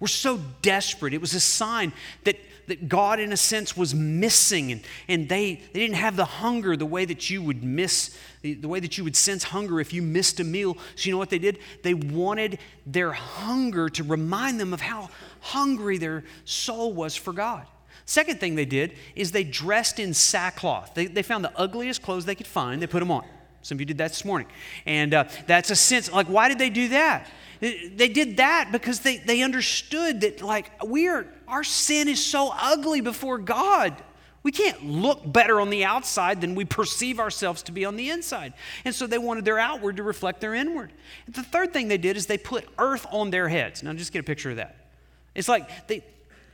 We're 0.01 0.09
so 0.09 0.41
desperate. 0.61 1.15
It 1.15 1.21
was 1.21 1.35
a 1.35 1.41
sign 1.41 1.93
that, 2.25 2.37
that 2.67 2.89
God, 2.89 3.19
in 3.19 3.33
a 3.33 3.37
sense, 3.37 3.77
was 3.77 3.95
missing, 3.95 4.73
and, 4.73 4.83
and 5.09 5.29
they, 5.29 5.55
they 5.73 5.81
didn't 5.81 5.97
have 5.97 6.17
the 6.17 6.25
hunger 6.25 6.77
the 6.77 6.87
way 6.87 7.05
that 7.05 7.31
you 7.31 7.43
would 7.43 7.65
miss, 7.65 8.17
the, 8.43 8.55
the 8.55 8.69
way 8.69 8.81
that 8.81 8.97
you 8.97 9.05
would 9.05 9.17
sense 9.17 9.45
hunger 9.45 9.81
if 9.81 9.93
you 9.93 10.03
missed 10.03 10.41
a 10.41 10.45
meal. 10.45 10.77
So, 10.95 11.07
you 11.07 11.13
know 11.13 11.19
what 11.19 11.31
they 11.31 11.39
did? 11.39 11.59
They 11.83 11.95
wanted 11.95 12.59
their 12.87 13.13
hunger 13.13 13.89
to 13.91 14.05
remind 14.05 14.61
them 14.61 14.73
of 14.73 14.81
how 14.81 15.11
hungry 15.41 15.99
their 15.99 16.25
soul 16.45 16.93
was 16.93 17.17
for 17.17 17.33
God. 17.33 17.67
Second 18.05 18.41
thing 18.41 18.55
they 18.55 18.65
did 18.65 18.95
is 19.15 19.33
they 19.33 19.45
dressed 19.45 19.99
in 19.99 20.15
sackcloth. 20.15 20.95
They, 20.95 21.07
they 21.07 21.23
found 21.23 21.45
the 21.45 21.53
ugliest 21.59 22.03
clothes 22.03 22.25
they 22.25 22.35
could 22.35 22.47
find, 22.47 22.81
they 22.81 22.87
put 22.87 23.01
them 23.01 23.11
on. 23.11 23.25
Some 23.61 23.77
of 23.77 23.81
you 23.81 23.87
did 23.87 23.99
that 23.99 24.09
this 24.09 24.25
morning. 24.25 24.49
And 24.87 25.13
uh, 25.13 25.25
that's 25.47 25.71
a 25.71 25.77
sense, 25.77 26.11
like, 26.11 26.27
why 26.27 26.49
did 26.49 26.59
they 26.59 26.71
do 26.71 26.89
that? 26.89 27.29
They 27.61 28.09
did 28.09 28.37
that 28.37 28.71
because 28.71 29.01
they, 29.01 29.17
they 29.17 29.43
understood 29.43 30.21
that, 30.21 30.41
like, 30.43 30.71
we 30.85 31.09
are, 31.09 31.27
our 31.49 31.65
sin 31.65 32.09
is 32.09 32.25
so 32.25 32.55
ugly 32.57 33.01
before 33.01 33.37
God. 33.37 34.01
We 34.49 34.53
can't 34.53 34.83
look 34.83 35.31
better 35.31 35.61
on 35.61 35.69
the 35.69 35.85
outside 35.85 36.41
than 36.41 36.55
we 36.55 36.65
perceive 36.65 37.21
ourselves 37.21 37.63
to 37.65 37.73
be 37.73 37.85
on 37.85 37.97
the 37.97 38.09
inside. 38.09 38.55
And 38.87 38.95
so 38.95 39.07
they 39.07 39.19
wanted 39.19 39.45
their 39.45 39.59
outward 39.59 39.99
to 39.99 40.03
reflect 40.03 40.41
their 40.41 40.55
inward. 40.55 40.91
The 41.29 41.43
third 41.43 41.75
thing 41.75 41.89
they 41.89 41.99
did 41.99 42.17
is 42.17 42.25
they 42.25 42.39
put 42.39 42.67
earth 42.79 43.05
on 43.11 43.29
their 43.29 43.51
heads. 43.51 43.83
Now, 43.83 43.93
just 43.93 44.11
get 44.11 44.21
a 44.21 44.23
picture 44.23 44.49
of 44.49 44.57
that. 44.57 44.89
It's 45.35 45.51
like 45.51 45.87
they, 45.87 46.03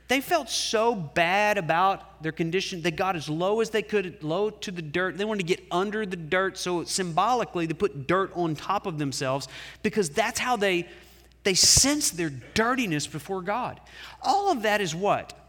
they 0.09 0.19
felt 0.19 0.49
so 0.49 0.93
bad 0.93 1.57
about 1.57 2.21
their 2.21 2.33
condition. 2.33 2.81
They 2.81 2.91
got 2.91 3.15
as 3.15 3.29
low 3.29 3.61
as 3.61 3.69
they 3.69 3.81
could, 3.81 4.21
low 4.21 4.49
to 4.49 4.71
the 4.71 4.81
dirt. 4.81 5.17
They 5.17 5.23
wanted 5.23 5.47
to 5.47 5.55
get 5.55 5.65
under 5.71 6.05
the 6.05 6.17
dirt. 6.17 6.57
So 6.57 6.83
symbolically, 6.83 7.65
they 7.65 7.75
put 7.75 8.07
dirt 8.07 8.29
on 8.35 8.55
top 8.55 8.87
of 8.87 8.97
themselves 8.97 9.47
because 9.83 10.09
that's 10.09 10.37
how 10.37 10.57
they, 10.57 10.89
they 11.45 11.53
sense 11.53 12.09
their 12.09 12.29
dirtiness 12.29 13.07
before 13.07 13.41
God. 13.41 13.79
All 14.21 14.51
of 14.51 14.63
that 14.63 14.81
is 14.81 14.93
what? 14.93 15.44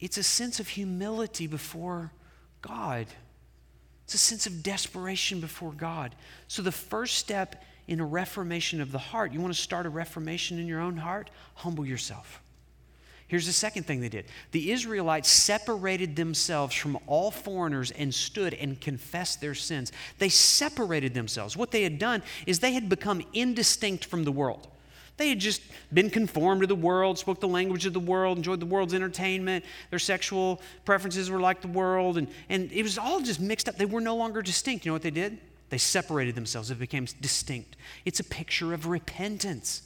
It's 0.00 0.16
a 0.16 0.22
sense 0.22 0.60
of 0.60 0.68
humility 0.68 1.46
before 1.46 2.12
God. 2.62 3.06
It's 4.04 4.14
a 4.14 4.18
sense 4.18 4.46
of 4.46 4.62
desperation 4.62 5.40
before 5.40 5.72
God. 5.72 6.14
So, 6.46 6.62
the 6.62 6.72
first 6.72 7.18
step 7.18 7.62
in 7.86 8.00
a 8.00 8.06
reformation 8.06 8.80
of 8.80 8.92
the 8.92 8.98
heart, 8.98 9.32
you 9.32 9.40
want 9.40 9.54
to 9.54 9.60
start 9.60 9.86
a 9.86 9.90
reformation 9.90 10.58
in 10.58 10.66
your 10.66 10.80
own 10.80 10.96
heart? 10.96 11.30
Humble 11.54 11.86
yourself. 11.86 12.40
Here's 13.28 13.44
the 13.44 13.52
second 13.52 13.82
thing 13.84 14.00
they 14.00 14.08
did 14.08 14.24
the 14.52 14.72
Israelites 14.72 15.28
separated 15.28 16.16
themselves 16.16 16.74
from 16.74 16.98
all 17.06 17.30
foreigners 17.30 17.90
and 17.90 18.14
stood 18.14 18.54
and 18.54 18.80
confessed 18.80 19.40
their 19.40 19.54
sins. 19.54 19.92
They 20.18 20.30
separated 20.30 21.12
themselves. 21.12 21.56
What 21.56 21.70
they 21.70 21.82
had 21.82 21.98
done 21.98 22.22
is 22.46 22.58
they 22.58 22.72
had 22.72 22.88
become 22.88 23.22
indistinct 23.34 24.06
from 24.06 24.24
the 24.24 24.32
world. 24.32 24.68
They 25.18 25.28
had 25.28 25.40
just 25.40 25.60
been 25.92 26.10
conformed 26.10 26.62
to 26.62 26.66
the 26.66 26.76
world, 26.76 27.18
spoke 27.18 27.40
the 27.40 27.48
language 27.48 27.84
of 27.86 27.92
the 27.92 28.00
world, 28.00 28.38
enjoyed 28.38 28.60
the 28.60 28.66
world's 28.66 28.94
entertainment. 28.94 29.64
Their 29.90 29.98
sexual 29.98 30.62
preferences 30.84 31.28
were 31.28 31.40
like 31.40 31.60
the 31.60 31.68
world, 31.68 32.16
and, 32.16 32.28
and 32.48 32.72
it 32.72 32.84
was 32.84 32.96
all 32.96 33.20
just 33.20 33.40
mixed 33.40 33.68
up. 33.68 33.76
They 33.76 33.84
were 33.84 34.00
no 34.00 34.16
longer 34.16 34.40
distinct. 34.40 34.86
You 34.86 34.90
know 34.90 34.94
what 34.94 35.02
they 35.02 35.10
did? 35.10 35.38
They 35.70 35.78
separated 35.78 36.34
themselves, 36.34 36.68
they 36.68 36.74
became 36.76 37.06
distinct. 37.20 37.76
It's 38.04 38.20
a 38.20 38.24
picture 38.24 38.72
of 38.72 38.86
repentance. 38.86 39.82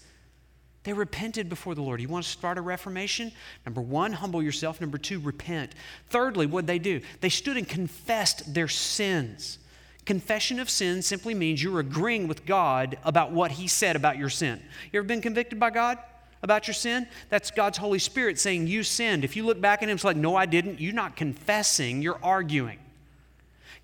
They 0.85 0.93
repented 0.93 1.49
before 1.49 1.75
the 1.75 1.83
Lord. 1.83 2.01
You 2.01 2.09
want 2.09 2.25
to 2.25 2.31
start 2.31 2.59
a 2.59 2.61
reformation? 2.61 3.33
Number 3.65 3.81
one, 3.81 4.13
humble 4.13 4.43
yourself. 4.43 4.81
Number 4.81 4.99
two, 4.99 5.21
repent. 5.21 5.75
Thirdly, 6.11 6.45
what 6.45 6.63
did 6.63 6.67
they 6.67 6.79
do? 6.79 7.01
They 7.21 7.29
stood 7.29 7.57
and 7.57 7.69
confessed 7.69 8.53
their 8.53 8.69
sins. 8.69 9.59
Confession 10.05 10.59
of 10.59 10.69
sin 10.69 11.01
simply 11.03 11.33
means 11.35 11.63
you're 11.63 11.81
agreeing 11.81 12.27
with 12.27 12.45
God 12.45 12.99
about 13.05 13.31
what 13.31 13.53
He 13.53 13.69
said 13.69 13.95
about 13.95 14.19
your 14.19 14.29
sin. 14.29 14.61
You 14.93 14.99
ever 14.99 15.07
been 15.07 15.21
convicted 15.21 15.61
by 15.61 15.71
God 15.71 15.99
about 16.43 16.67
your 16.67 16.75
sin? 16.75 17.07
That's 17.29 17.53
God's 17.53 17.79
Holy 17.79 18.01
Spirit 18.01 18.39
saying 18.41 18.67
you 18.67 18.83
sinned. 18.83 19.25
If 19.25 19.37
you 19.37 19.47
look 19.47 19.61
back 19.61 19.83
at 19.83 19.89
Him, 19.89 19.95
it's 19.95 20.05
like, 20.05 20.17
no, 20.17 20.35
I 20.35 20.47
didn't. 20.47 20.81
You're 20.81 20.93
not 20.93 21.15
confessing, 21.15 22.03
you're 22.03 22.19
arguing. 22.23 22.79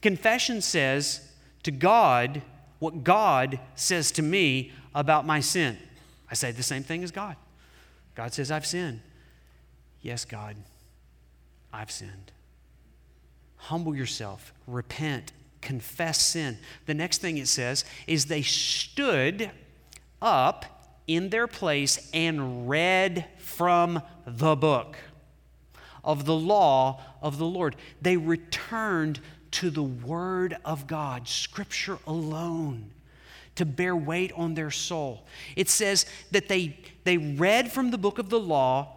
Confession 0.02 0.60
says 0.60 1.20
to 1.62 1.70
God 1.70 2.42
what 2.78 3.04
God 3.04 3.60
says 3.74 4.10
to 4.12 4.22
me 4.22 4.72
about 4.94 5.24
my 5.24 5.40
sin. 5.40 5.78
I 6.30 6.34
say 6.34 6.50
the 6.50 6.62
same 6.62 6.82
thing 6.82 7.04
as 7.04 7.10
God. 7.10 7.36
God 8.14 8.32
says, 8.32 8.50
I've 8.50 8.66
sinned. 8.66 9.00
Yes, 10.02 10.24
God, 10.24 10.56
I've 11.72 11.90
sinned. 11.90 12.32
Humble 13.56 13.94
yourself, 13.94 14.52
repent, 14.66 15.32
confess 15.60 16.20
sin. 16.20 16.58
The 16.86 16.94
next 16.94 17.18
thing 17.18 17.38
it 17.38 17.48
says 17.48 17.84
is 18.06 18.26
they 18.26 18.42
stood 18.42 19.50
up 20.20 20.64
in 21.06 21.30
their 21.30 21.46
place 21.46 22.10
and 22.12 22.68
read 22.68 23.26
from 23.38 24.02
the 24.26 24.54
book 24.54 24.96
of 26.04 26.24
the 26.24 26.34
law 26.34 27.02
of 27.22 27.38
the 27.38 27.46
Lord. 27.46 27.76
They 28.00 28.16
returned 28.16 29.20
to 29.52 29.70
the 29.70 29.82
Word 29.82 30.56
of 30.64 30.86
God, 30.86 31.26
Scripture 31.26 31.98
alone, 32.06 32.90
to 33.56 33.64
bear 33.64 33.96
weight 33.96 34.32
on 34.36 34.54
their 34.54 34.70
soul. 34.70 35.26
It 35.56 35.68
says 35.68 36.06
that 36.30 36.48
they, 36.48 36.78
they 37.04 37.18
read 37.18 37.72
from 37.72 37.90
the 37.90 37.98
book 37.98 38.18
of 38.18 38.28
the 38.30 38.40
law 38.40 38.94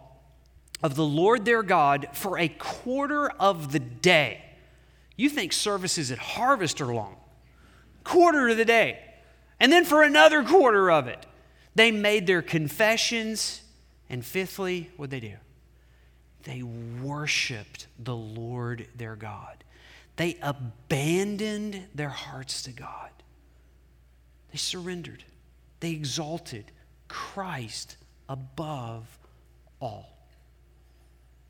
of 0.82 0.94
the 0.94 1.04
Lord 1.04 1.44
their 1.44 1.62
God 1.62 2.08
for 2.12 2.38
a 2.38 2.48
quarter 2.48 3.30
of 3.30 3.72
the 3.72 3.78
day. 3.78 4.42
You 5.16 5.28
think 5.28 5.52
services 5.52 6.10
at 6.10 6.18
Harvest 6.18 6.80
are 6.80 6.92
long. 6.92 7.16
Quarter 8.04 8.48
of 8.48 8.56
the 8.56 8.64
day. 8.64 8.98
And 9.60 9.70
then 9.70 9.84
for 9.84 10.02
another 10.02 10.42
quarter 10.42 10.90
of 10.90 11.06
it, 11.06 11.26
they 11.74 11.90
made 11.90 12.26
their 12.26 12.42
confessions. 12.42 13.62
And 14.08 14.24
fifthly, 14.24 14.90
what 14.96 15.10
they 15.10 15.20
do? 15.20 15.34
They 16.42 16.62
worshiped 16.62 17.86
the 17.98 18.16
Lord 18.16 18.88
their 18.96 19.16
God. 19.16 19.64
They 20.16 20.36
abandoned 20.42 21.86
their 21.94 22.08
hearts 22.08 22.62
to 22.64 22.72
God. 22.72 23.10
They 24.50 24.58
surrendered. 24.58 25.24
They 25.80 25.92
exalted 25.92 26.72
Christ 27.08 27.96
above 28.28 29.18
all. 29.80 30.18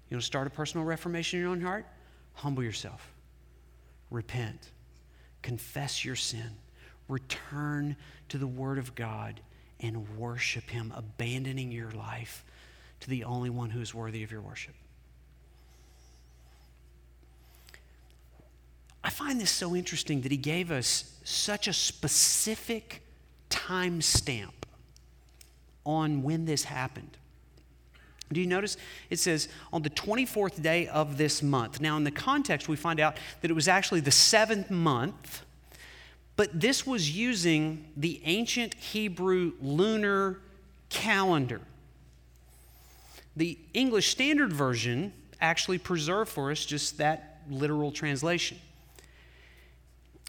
You 0.08 0.16
want 0.16 0.22
to 0.22 0.26
start 0.26 0.46
a 0.46 0.50
personal 0.50 0.86
reformation 0.86 1.38
in 1.38 1.44
your 1.44 1.52
own 1.52 1.60
heart? 1.62 1.86
Humble 2.34 2.62
yourself 2.62 3.11
repent, 4.12 4.70
confess 5.42 6.04
your 6.04 6.16
sin, 6.16 6.50
return 7.08 7.96
to 8.28 8.38
the 8.38 8.46
Word 8.46 8.78
of 8.78 8.94
God, 8.94 9.40
and 9.80 10.16
worship 10.16 10.70
Him, 10.70 10.92
abandoning 10.96 11.72
your 11.72 11.90
life 11.90 12.44
to 13.00 13.10
the 13.10 13.24
only 13.24 13.50
one 13.50 13.70
who 13.70 13.80
is 13.80 13.94
worthy 13.94 14.22
of 14.22 14.30
your 14.30 14.40
worship. 14.40 14.74
I 19.04 19.10
find 19.10 19.40
this 19.40 19.50
so 19.50 19.74
interesting 19.74 20.20
that 20.20 20.30
He 20.30 20.38
gave 20.38 20.70
us 20.70 21.18
such 21.24 21.66
a 21.66 21.72
specific 21.72 23.02
time 23.48 24.00
stamp 24.00 24.66
on 25.84 26.22
when 26.22 26.44
this 26.44 26.64
happened. 26.64 27.18
Do 28.32 28.40
you 28.40 28.46
notice? 28.46 28.76
It 29.10 29.18
says 29.18 29.48
on 29.72 29.82
the 29.82 29.90
24th 29.90 30.62
day 30.62 30.88
of 30.88 31.18
this 31.18 31.42
month. 31.42 31.80
Now, 31.80 31.96
in 31.96 32.04
the 32.04 32.10
context, 32.10 32.68
we 32.68 32.76
find 32.76 33.00
out 33.00 33.16
that 33.40 33.50
it 33.50 33.54
was 33.54 33.68
actually 33.68 34.00
the 34.00 34.10
seventh 34.10 34.70
month, 34.70 35.42
but 36.36 36.58
this 36.58 36.86
was 36.86 37.16
using 37.16 37.90
the 37.96 38.20
ancient 38.24 38.74
Hebrew 38.74 39.52
lunar 39.60 40.40
calendar. 40.88 41.60
The 43.36 43.58
English 43.72 44.10
Standard 44.10 44.52
Version 44.52 45.12
actually 45.40 45.78
preserved 45.78 46.30
for 46.30 46.50
us 46.50 46.64
just 46.64 46.98
that 46.98 47.40
literal 47.50 47.90
translation. 47.90 48.58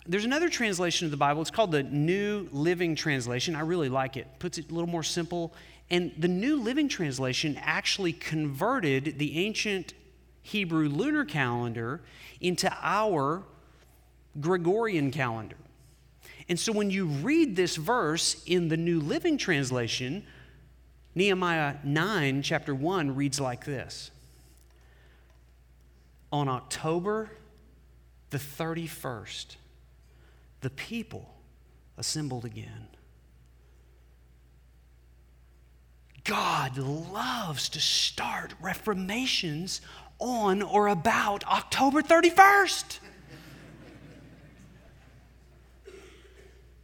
There's 0.06 0.26
another 0.26 0.50
translation 0.50 1.06
of 1.06 1.12
the 1.12 1.18
Bible. 1.18 1.42
It's 1.42 1.52
called 1.52 1.72
the 1.72 1.84
New 1.84 2.50
Living 2.52 2.96
Translation. 2.96 3.56
I 3.56 3.62
really 3.62 3.88
like 3.88 4.18
it. 4.18 4.28
Puts 4.40 4.58
it 4.58 4.70
a 4.70 4.74
little 4.74 4.90
more 4.90 5.04
simple 5.04 5.54
and 5.94 6.12
the 6.18 6.28
New 6.28 6.56
Living 6.56 6.90
Translation 6.90 7.56
actually 7.62 8.14
converted 8.14 9.20
the 9.20 9.38
ancient 9.46 9.94
Hebrew 10.42 10.90
lunar 10.90 11.24
calendar 11.24 12.02
into 12.42 12.76
our 12.82 13.44
Gregorian 14.42 15.12
calendar. 15.12 15.56
And 16.50 16.60
so 16.60 16.72
when 16.72 16.90
you 16.90 17.06
read 17.06 17.56
this 17.56 17.76
verse 17.76 18.44
in 18.48 18.70
the 18.70 18.76
New 18.76 19.00
Living 19.00 19.38
Translation, 19.38 20.26
Nehemiah 21.14 21.76
9, 21.84 22.42
chapter 22.42 22.74
1, 22.74 23.16
reads 23.16 23.40
like 23.40 23.64
this 23.64 24.10
On 26.32 26.50
October 26.50 27.30
the 28.32 28.40
31st, 28.40 29.58
the 30.62 30.72
people 30.72 31.36
assembled 32.00 32.46
again 32.46 32.88
God 36.24 36.78
loves 36.78 37.70
to 37.70 37.82
start 37.82 38.54
reformations 38.62 39.82
on 40.20 40.62
or 40.62 40.88
about 40.88 41.44
October 41.46 42.02
31st. 42.02 43.00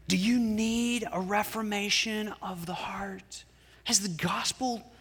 Do 0.07 0.17
you 0.17 0.39
need 0.39 1.07
a 1.11 1.21
reformation 1.21 2.33
of 2.41 2.65
the 2.65 2.73
heart? 2.73 3.43
Has 3.85 4.01
the 4.01 4.09
gospel 4.09 4.91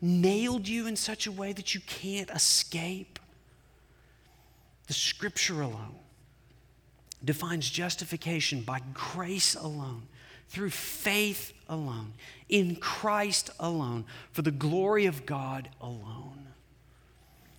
nailed 0.00 0.68
you 0.68 0.86
in 0.86 0.96
such 0.96 1.26
a 1.26 1.32
way 1.32 1.52
that 1.52 1.74
you 1.74 1.80
can't 1.80 2.30
escape? 2.30 3.18
The 4.86 4.94
scripture 4.94 5.60
alone 5.60 5.96
defines 7.24 7.68
justification 7.68 8.62
by 8.62 8.80
grace 8.94 9.54
alone 9.54 10.04
through 10.48 10.70
faith 10.70 11.52
alone, 11.68 12.14
in 12.48 12.76
Christ 12.76 13.50
alone, 13.60 14.04
for 14.32 14.42
the 14.42 14.50
glory 14.50 15.06
of 15.06 15.26
God 15.26 15.68
alone. 15.80 16.46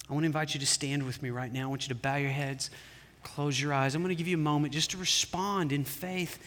I 0.09 0.13
want 0.13 0.23
to 0.23 0.27
invite 0.27 0.53
you 0.53 0.59
to 0.59 0.65
stand 0.65 1.05
with 1.05 1.21
me 1.21 1.29
right 1.29 1.51
now. 1.51 1.63
I 1.63 1.65
want 1.67 1.83
you 1.83 1.89
to 1.89 1.99
bow 1.99 2.15
your 2.15 2.31
heads, 2.31 2.71
close 3.23 3.61
your 3.61 3.73
eyes. 3.73 3.93
I'm 3.93 4.01
going 4.01 4.09
to 4.09 4.15
give 4.15 4.27
you 4.27 4.37
a 4.37 4.39
moment 4.39 4.73
just 4.73 4.91
to 4.91 4.97
respond 4.97 5.71
in 5.71 5.83
faith. 5.83 6.39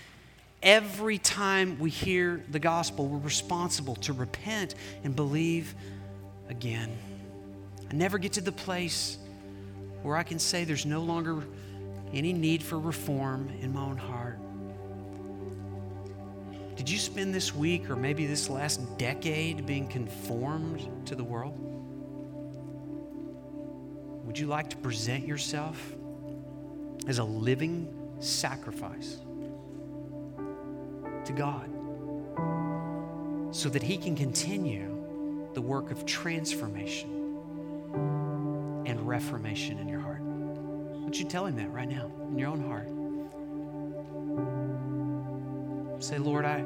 Every 0.63 1.19
time 1.19 1.79
we 1.79 1.91
hear 1.91 2.43
the 2.51 2.59
gospel, 2.59 3.07
we're 3.07 3.19
responsible 3.19 3.97
to 3.97 4.13
repent 4.13 4.75
and 5.05 5.15
believe 5.15 5.75
again. 6.49 6.91
I 7.89 7.95
never 7.95 8.19
get 8.19 8.33
to 8.35 8.41
the 8.41 8.53
place 8.53 9.19
where 10.03 10.17
I 10.17 10.23
can 10.23 10.39
say 10.39 10.65
there's 10.65 10.87
no 10.87 11.03
longer 11.03 11.43
any 12.13 12.33
need 12.33 12.63
for 12.63 12.79
reform 12.79 13.49
in 13.61 13.73
my 13.73 13.83
own 13.83 13.97
heart. 13.97 14.39
Did 16.83 16.91
you 16.91 16.99
spend 16.99 17.33
this 17.33 17.55
week 17.55 17.89
or 17.91 17.95
maybe 17.95 18.27
this 18.27 18.51
last 18.51 18.99
decade 18.99 19.67
being 19.67 19.87
conformed 19.87 21.07
to 21.07 21.15
the 21.15 21.23
world? 21.23 21.57
Would 24.27 24.37
you 24.37 24.49
like 24.49 24.69
to 24.71 24.77
present 24.79 25.25
yourself 25.25 25.81
as 27.07 27.19
a 27.19 27.25
living 27.25 27.87
sacrifice 28.19 29.19
to 31.25 31.33
God 31.33 31.71
so 33.55 33.69
that 33.69 33.85
He 33.85 33.97
can 33.97 34.17
continue 34.17 35.49
the 35.55 35.63
work 35.63 35.93
of 35.93 36.05
transformation 36.05 37.11
and 38.87 39.07
reformation 39.07 39.79
in 39.79 39.89
your 39.89 40.01
heart? 40.01 40.23
Would 40.23 41.17
you 41.17 41.27
tell 41.27 41.47
Him 41.47 41.55
that 41.59 41.71
right 41.71 41.89
now 41.89 42.11
in 42.29 42.41
your 42.41 42.49
own 42.49 42.67
heart? 42.67 42.89
Say, 46.03 46.19
Lord, 46.19 46.45
I, 46.45 46.65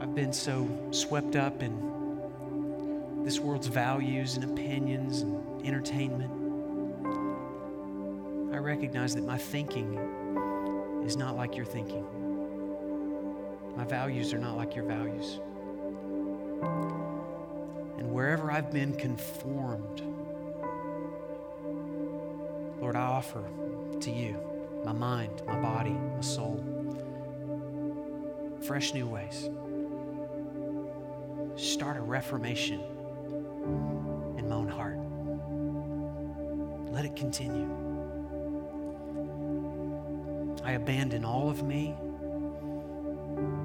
I've 0.00 0.16
been 0.16 0.32
so 0.32 0.68
swept 0.90 1.36
up 1.36 1.62
in 1.62 3.22
this 3.22 3.38
world's 3.38 3.68
values 3.68 4.34
and 4.34 4.42
opinions 4.42 5.20
and 5.20 5.64
entertainment. 5.64 6.32
I 8.52 8.58
recognize 8.58 9.14
that 9.14 9.22
my 9.22 9.38
thinking 9.38 9.94
is 11.06 11.16
not 11.16 11.36
like 11.36 11.54
your 11.54 11.66
thinking. 11.66 12.04
My 13.76 13.84
values 13.84 14.34
are 14.34 14.38
not 14.38 14.56
like 14.56 14.74
your 14.74 14.86
values. 14.86 15.38
And 17.96 18.10
wherever 18.10 18.50
I've 18.50 18.72
been 18.72 18.96
conformed, 18.96 20.02
Lord, 22.80 22.96
I 22.96 23.02
offer 23.02 23.44
to 24.00 24.10
you 24.10 24.49
my 24.84 24.92
mind, 24.92 25.42
my 25.46 25.56
body, 25.56 25.90
my 25.90 26.20
soul. 26.20 26.64
Fresh 28.60 28.94
new 28.94 29.06
ways. 29.06 29.48
Start 31.56 31.96
a 31.96 32.00
reformation 32.00 32.80
in 34.38 34.48
my 34.48 34.54
own 34.54 34.68
heart. 34.68 34.98
Let 36.92 37.04
it 37.04 37.16
continue. 37.16 37.68
I 40.64 40.72
abandon 40.72 41.24
all 41.24 41.48
of 41.48 41.62
me 41.62 41.94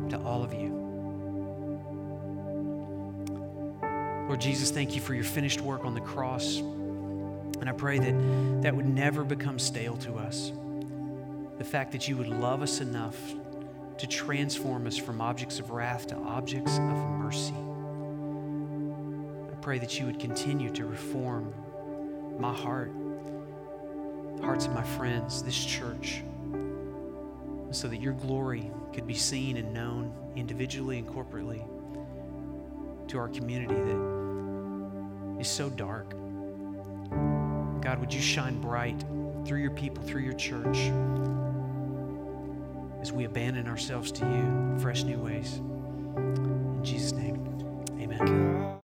to 0.09 0.20
all 0.20 0.43
of 0.43 0.53
you. 0.53 0.82
Lord 4.28 4.41
Jesus, 4.41 4.72
thank 4.72 4.95
you 4.95 5.01
for 5.01 5.13
your 5.13 5.24
finished 5.24 5.61
work 5.61 5.86
on 5.86 5.93
the 5.93 6.01
cross. 6.01 6.57
And 6.57 7.70
I 7.70 7.74
pray 7.74 7.99
that 7.99 8.61
that 8.63 8.76
would 8.76 8.88
never 8.88 9.24
become 9.24 9.59
stale 9.59 9.97
to 9.97 10.16
us 10.16 10.51
the 11.58 11.64
fact 11.64 11.91
that 11.93 12.08
you 12.08 12.18
would 12.18 12.28
love 12.28 12.62
us 12.62 12.82
enough 12.82 13.18
to 13.97 14.08
transform 14.08 14.88
us 14.88 14.97
from 14.97 15.22
objects 15.22 15.60
of 15.60 15.72
wrath 15.72 16.08
to 16.08 16.16
objects 16.18 16.78
of 16.78 17.10
mercy. 17.10 17.53
I 19.51 19.56
pray 19.62 19.80
that 19.80 19.99
you 19.99 20.06
would 20.06 20.20
continue 20.20 20.70
to 20.72 20.86
reform 20.86 21.53
my 22.38 22.53
heart, 22.53 22.91
the 24.36 24.43
hearts 24.43 24.66
of 24.66 24.74
my 24.74 24.84
friends, 24.84 25.41
this 25.43 25.64
church, 25.64 26.24
so 27.72 27.88
that 27.88 28.01
your 28.01 28.14
glory 28.14 28.70
could 28.93 29.08
be 29.08 29.14
seen 29.14 29.58
and 29.58 29.74
known 29.74 30.14
individually 30.36 30.99
and 30.99 31.08
corporately 31.08 31.66
to 33.08 33.18
our 33.18 33.30
community 33.30 33.76
that 33.76 35.38
is 35.39 35.47
so 35.47 35.70
dark. 35.70 36.10
God, 37.82 37.99
would 37.99 38.14
you 38.14 38.22
shine 38.22 38.60
bright 38.60 39.03
through 39.46 39.60
your 39.60 39.72
people, 39.72 40.04
through 40.04 40.22
your 40.22 40.34
church, 40.34 40.91
as 43.02 43.12
we 43.12 43.26
abandon 43.26 43.68
ourselves 43.68 44.12
to 44.14 44.26
you 44.26 44.80
fresh 44.80 45.04
new 45.04 45.20
ways. 45.20 45.62
In 46.18 46.84
Jesus' 46.84 47.14
name, 47.14 47.36
amen. 48.00 48.55